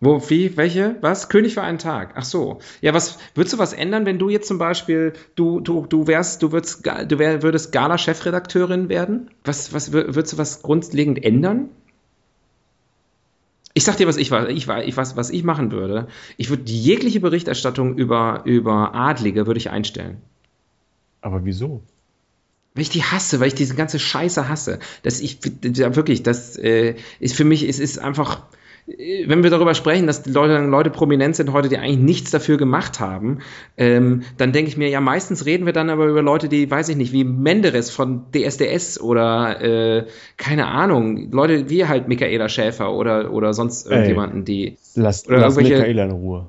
[0.00, 0.96] wo, wie, welche?
[1.00, 1.28] Was?
[1.28, 2.14] König für einen Tag.
[2.16, 2.60] Ach so.
[2.80, 6.42] Ja, was, würdest du was ändern, wenn du jetzt zum Beispiel, du, du, du wärst,
[6.42, 9.30] du würdest, du wär, würdest Gala-Chefredakteurin werden?
[9.44, 11.68] Was, was, wür- würdest du was grundlegend ändern?
[13.74, 16.08] Ich sag dir, was ich, ich, ich was, was ich machen würde.
[16.36, 20.20] Ich würde jegliche Berichterstattung über, über Adlige würde ich einstellen.
[21.22, 21.82] Aber wieso?
[22.74, 24.78] Weil ich die hasse, weil ich diese ganze Scheiße hasse.
[25.02, 28.46] Das ich ja, wirklich, das äh, ist für mich, es ist einfach,
[28.86, 32.56] wenn wir darüber sprechen, dass die Leute, Leute prominent sind heute, die eigentlich nichts dafür
[32.56, 33.38] gemacht haben,
[33.76, 36.88] ähm, dann denke ich mir, ja, meistens reden wir dann aber über Leute, die, weiß
[36.88, 40.06] ich nicht, wie Menderes von DSDS oder äh,
[40.36, 45.56] keine Ahnung, Leute wie halt Michaela Schäfer oder, oder sonst irgendjemanden, die Lass, Oder lass
[45.56, 46.48] Michaela in Ruhe.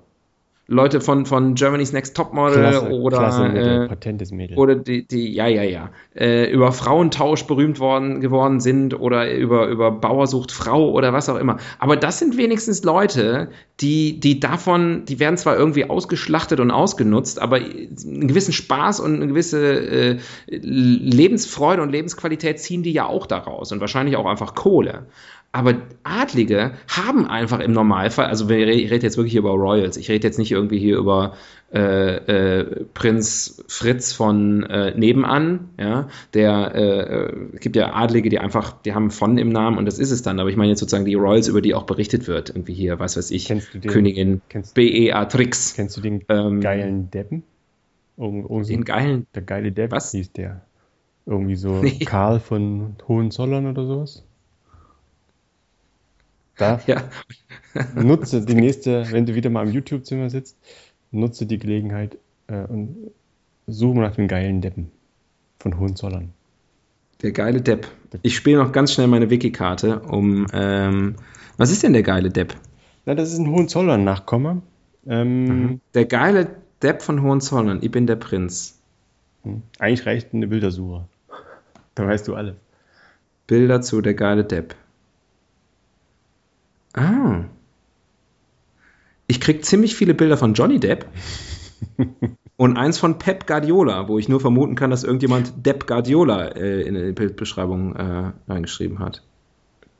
[0.68, 4.58] Leute von, von Germany's Next Topmodel Klasse, oder klasse Mädel, äh, potentes Mädel.
[4.58, 9.68] oder die, die, ja, ja, ja, äh, über Frauentausch berühmt worden, geworden sind oder über,
[9.68, 11.58] über Bauer sucht Frau oder was auch immer.
[11.80, 13.50] Aber das sind wenigstens Leute,
[13.82, 19.16] die, die davon, die werden zwar irgendwie ausgeschlachtet und ausgenutzt, aber einen gewissen Spaß und
[19.16, 24.56] eine gewisse äh, Lebensfreude und Lebensqualität ziehen die ja auch daraus und wahrscheinlich auch einfach
[24.56, 25.08] Kohle.
[25.56, 29.98] Aber Adlige haben einfach im Normalfall, also wir, ich rede jetzt wirklich hier über Royals,
[29.98, 31.34] ich rede jetzt nicht irgendwie hier über
[31.72, 32.16] äh,
[32.62, 38.82] äh, Prinz Fritz von äh, nebenan, ja, der äh, es gibt ja Adlige, die einfach,
[38.82, 41.06] die haben von im Namen und das ist es dann, aber ich meine jetzt sozusagen
[41.06, 43.92] die Royals, über die auch berichtet wird, irgendwie hier, was weiß ich, Kennst du den-
[43.92, 44.42] Königin
[44.74, 45.76] Beatrix.
[45.76, 47.44] Kennst du den Ähm, geilen Deppen?
[48.18, 50.12] Irgend, Den geilen, der geile Depp Was?
[50.12, 50.62] hieß der.
[51.28, 52.00] Irgendwie so Nee.
[52.06, 54.24] Karl von Hohenzollern oder sowas.
[56.58, 57.04] Da ja,
[57.96, 60.58] nutze die nächste, wenn du wieder mal im YouTube-Zimmer sitzt,
[61.12, 62.96] nutze die Gelegenheit äh, und
[63.68, 64.92] suche nach dem geilen Deppen
[65.60, 66.34] von Hohenzollern.
[67.22, 67.88] der geile Depp.
[68.22, 71.16] Ich spiele noch ganz schnell meine Wiki-Karte, um, ähm,
[71.58, 72.56] was ist denn der geile Depp?
[73.06, 74.62] Na, das ist ein Hohenzollern-Nachkomme.
[75.08, 78.80] Ähm, Der geile Depp von Hohenzollern, ich bin der Prinz.
[79.44, 81.06] hm, Eigentlich reicht eine Bildersuche.
[81.96, 82.56] Da weißt du alles.
[83.48, 84.76] Bilder zu der geile Depp.
[86.94, 87.44] Ah.
[89.28, 91.06] Ich krieg ziemlich viele Bilder von Johnny Depp
[92.58, 96.82] und eins von Pep Guardiola, wo ich nur vermuten kann, dass irgendjemand Depp Guardiola äh,
[96.82, 99.24] in die Bildbeschreibung äh, reingeschrieben hat.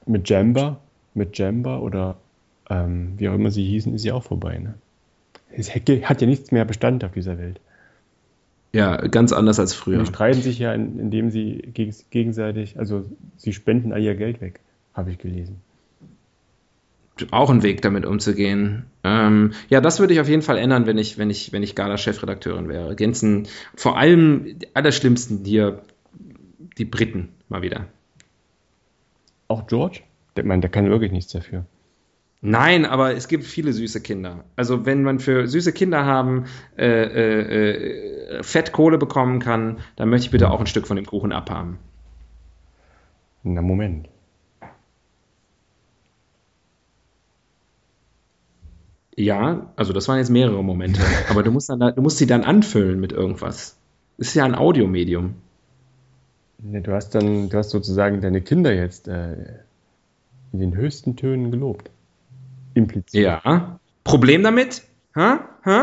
[0.06, 0.80] Mit Jamba,
[1.14, 2.18] mit Jamba oder
[2.70, 4.58] ähm, wie auch immer sie hießen, ist sie auch vorbei.
[4.60, 4.76] Ne?
[5.52, 7.60] Es hat ja nichts mehr Bestand auf dieser Welt.
[8.74, 10.00] Ja, ganz anders als früher.
[10.00, 13.06] Die streiten sich ja, in- indem sie geg gegenseitig, also
[13.38, 14.60] sie spenden all ihr Geld weg,
[14.94, 15.62] habe ich gelesen.
[17.32, 18.86] Auch ein Weg, damit umzugehen.
[19.04, 21.76] Ähm, ja, das würde ich auf jeden Fall ändern, wenn ich, wenn ich, wenn ich
[21.76, 22.96] Gala-Chefredakteurin wäre.
[22.96, 25.84] Gänzen, vor allem die allerschlimmsten hier,
[26.78, 27.88] die Briten mal wieder.
[29.48, 30.02] Auch George?
[30.36, 31.66] Der, mein, der kann wirklich nichts dafür.
[32.46, 34.44] Nein, aber es gibt viele süße Kinder.
[34.58, 36.46] Also wenn man für süße Kinder haben
[36.78, 41.06] äh, äh, äh, Fettkohle bekommen kann, dann möchte ich bitte auch ein Stück von dem
[41.06, 41.78] Kuchen abhaben.
[43.44, 44.10] Na, Moment.
[49.16, 51.00] Ja, also das waren jetzt mehrere Momente.
[51.30, 53.78] Aber du musst, dann, du musst sie dann anfüllen mit irgendwas.
[54.18, 55.36] Das ist ja ein Audiomedium.
[56.60, 59.34] Ne, du hast dann, du hast sozusagen deine Kinder jetzt äh,
[60.54, 61.90] in den höchsten Tönen gelobt.
[62.74, 63.44] Impliziert.
[63.44, 63.80] Ja.
[64.04, 64.84] Problem damit?
[65.16, 65.36] Hä?
[65.64, 65.82] Hä?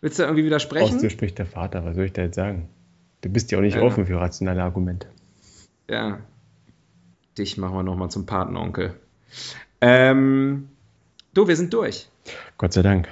[0.00, 0.98] Willst du irgendwie Aus widersprechen?
[0.98, 2.68] dir spricht der Vater, was soll ich da jetzt sagen?
[3.20, 3.82] Du bist ja auch nicht Ja.
[3.82, 5.08] offen für rationale Argumente.
[5.88, 6.18] Ja.
[7.36, 8.94] Dich machen wir nochmal zum Patenonkel.
[9.80, 10.68] Ähm,
[11.34, 12.08] du, wir sind durch.
[12.56, 13.08] Gott sei Dank.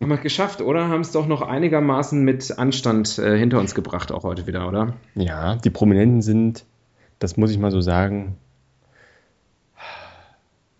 [0.00, 0.88] Haben wir es geschafft, oder?
[0.88, 4.94] Haben es doch noch einigermaßen mit Anstand äh, hinter uns gebracht, auch heute wieder, oder?
[5.14, 6.64] Ja, die Prominenten sind,
[7.18, 8.36] das muss ich mal so sagen,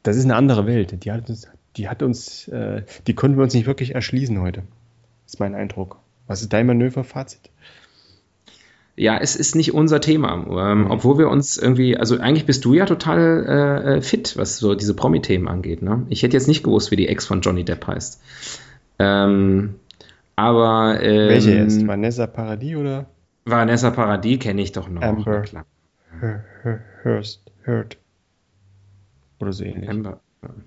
[0.03, 1.05] das ist eine andere Welt.
[1.05, 4.62] Die hat uns, die hat uns, äh, die konnten wir uns nicht wirklich erschließen heute.
[5.26, 5.99] Ist mein Eindruck.
[6.26, 7.51] Was ist dein Manöverfazit?
[8.97, 12.74] Ja, es ist nicht unser Thema, ähm, obwohl wir uns irgendwie, also eigentlich bist du
[12.74, 15.82] ja total äh, fit, was so diese Promi-Themen angeht.
[15.82, 16.07] Ne?
[16.11, 18.22] Ich hätte jetzt nicht gewusst, wie die Ex von Johnny Depp heißt.
[19.01, 19.74] Ähm,
[20.36, 21.84] aber ähm, Welche jetzt?
[21.86, 23.07] Vanessa Paradis oder
[23.45, 25.03] Vanessa Paradis kenne ich doch noch.
[25.03, 25.42] Amber.
[25.42, 25.66] Klar.
[26.20, 27.99] Her, Her, Hurst, Hurt?
[29.40, 29.90] Oder so ähnlich.
[29.90, 30.20] Amber.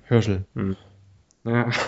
[0.08, 0.46] Hirschel.
[1.46, 1.70] Ja.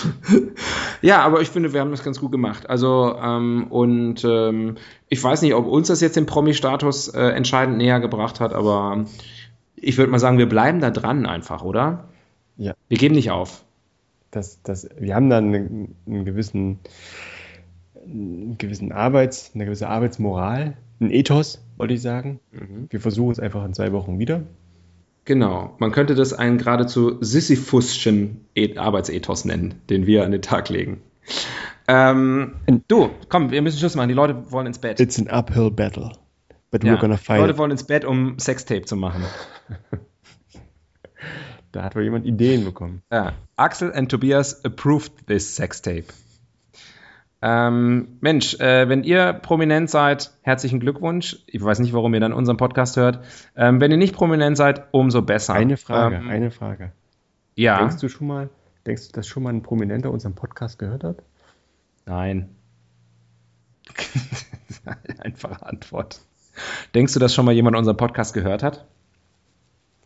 [1.02, 2.68] ja, aber ich finde, wir haben das ganz gut gemacht.
[2.68, 4.76] Also, ähm, und ähm,
[5.08, 9.04] ich weiß nicht, ob uns das jetzt den Promi-Status äh, entscheidend näher gebracht hat, aber
[9.76, 12.08] ich würde mal sagen, wir bleiben da dran einfach, oder?
[12.56, 12.74] Ja.
[12.88, 13.64] Wir geben nicht auf.
[14.30, 16.78] Das, das, wir haben dann einen, einen gewissen,
[18.04, 22.40] einen gewissen Arbeits, eine gewisse Arbeitsmoral, ein Ethos, wollte ich sagen.
[22.88, 24.42] Wir versuchen es einfach in zwei Wochen wieder.
[25.24, 25.76] Genau.
[25.78, 31.00] Man könnte das einen geradezu Sisyphusschen E- Arbeitsethos nennen, den wir an den Tag legen.
[31.88, 32.54] Ähm,
[32.88, 34.08] du, komm, wir müssen Schluss machen.
[34.08, 34.98] Die Leute wollen ins Bett.
[35.00, 36.12] It's an uphill battle,
[36.70, 37.40] but Ja, we're gonna die fight.
[37.40, 37.58] Leute it.
[37.58, 39.22] wollen ins Bett, um Sextape zu machen.
[41.70, 43.00] Da hat wohl jemand Ideen bekommen.
[43.10, 46.04] Ja, Axel and Tobias approved this Sextape.
[47.44, 51.38] Ähm, Mensch, äh, wenn ihr prominent seid, herzlichen Glückwunsch.
[51.46, 53.24] Ich weiß nicht, warum ihr dann unseren Podcast hört.
[53.56, 55.54] Ähm, wenn ihr nicht prominent seid, umso besser.
[55.54, 56.92] Eine Frage, Ähm, eine Frage.
[57.56, 57.78] ja.
[57.78, 58.48] Denkst du schon mal,
[58.86, 61.22] denkst du, dass schon mal ein Prominenter unseren Podcast gehört hat?
[62.06, 62.48] Nein.
[65.18, 66.20] Einfache Antwort.
[66.94, 68.86] Denkst du, dass schon mal jemand unseren Podcast gehört hat?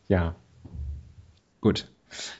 [0.08, 0.34] Ja.
[1.60, 1.88] Gut.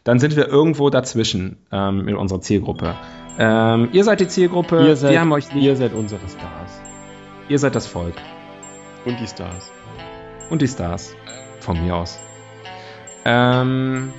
[0.05, 2.95] dann sind wir irgendwo dazwischen ähm, in unserer Zielgruppe.
[3.39, 6.81] Ähm, ihr seid die Zielgruppe, Ihr seid, wir haben euch lieb, ihr seid unsere Stars.
[7.49, 8.15] ihr seid das Volk
[9.05, 9.71] Und die Stars.
[10.51, 11.15] und die Stars.
[11.61, 12.19] Von mir aus.
[13.25, 14.13] Ähm,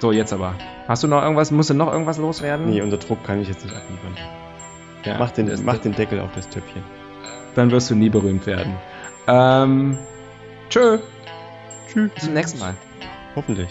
[0.00, 0.54] so, jetzt aber.
[0.88, 2.70] Hast du noch irgendwas, musst du noch irgendwas loswerden?
[2.70, 4.16] Nee, unser Druck kann ich jetzt nicht abliefern.
[5.04, 6.82] Ja, mach, den, mach den Deckel auf das Töpfchen.
[7.54, 8.74] Dann wirst du nie berühmt werden.
[9.28, 9.98] Ähm,
[10.70, 10.98] tschö.
[11.88, 12.10] Tschüss.
[12.14, 12.74] Bis zum nächsten Mal.
[13.34, 13.68] Hoffentlich.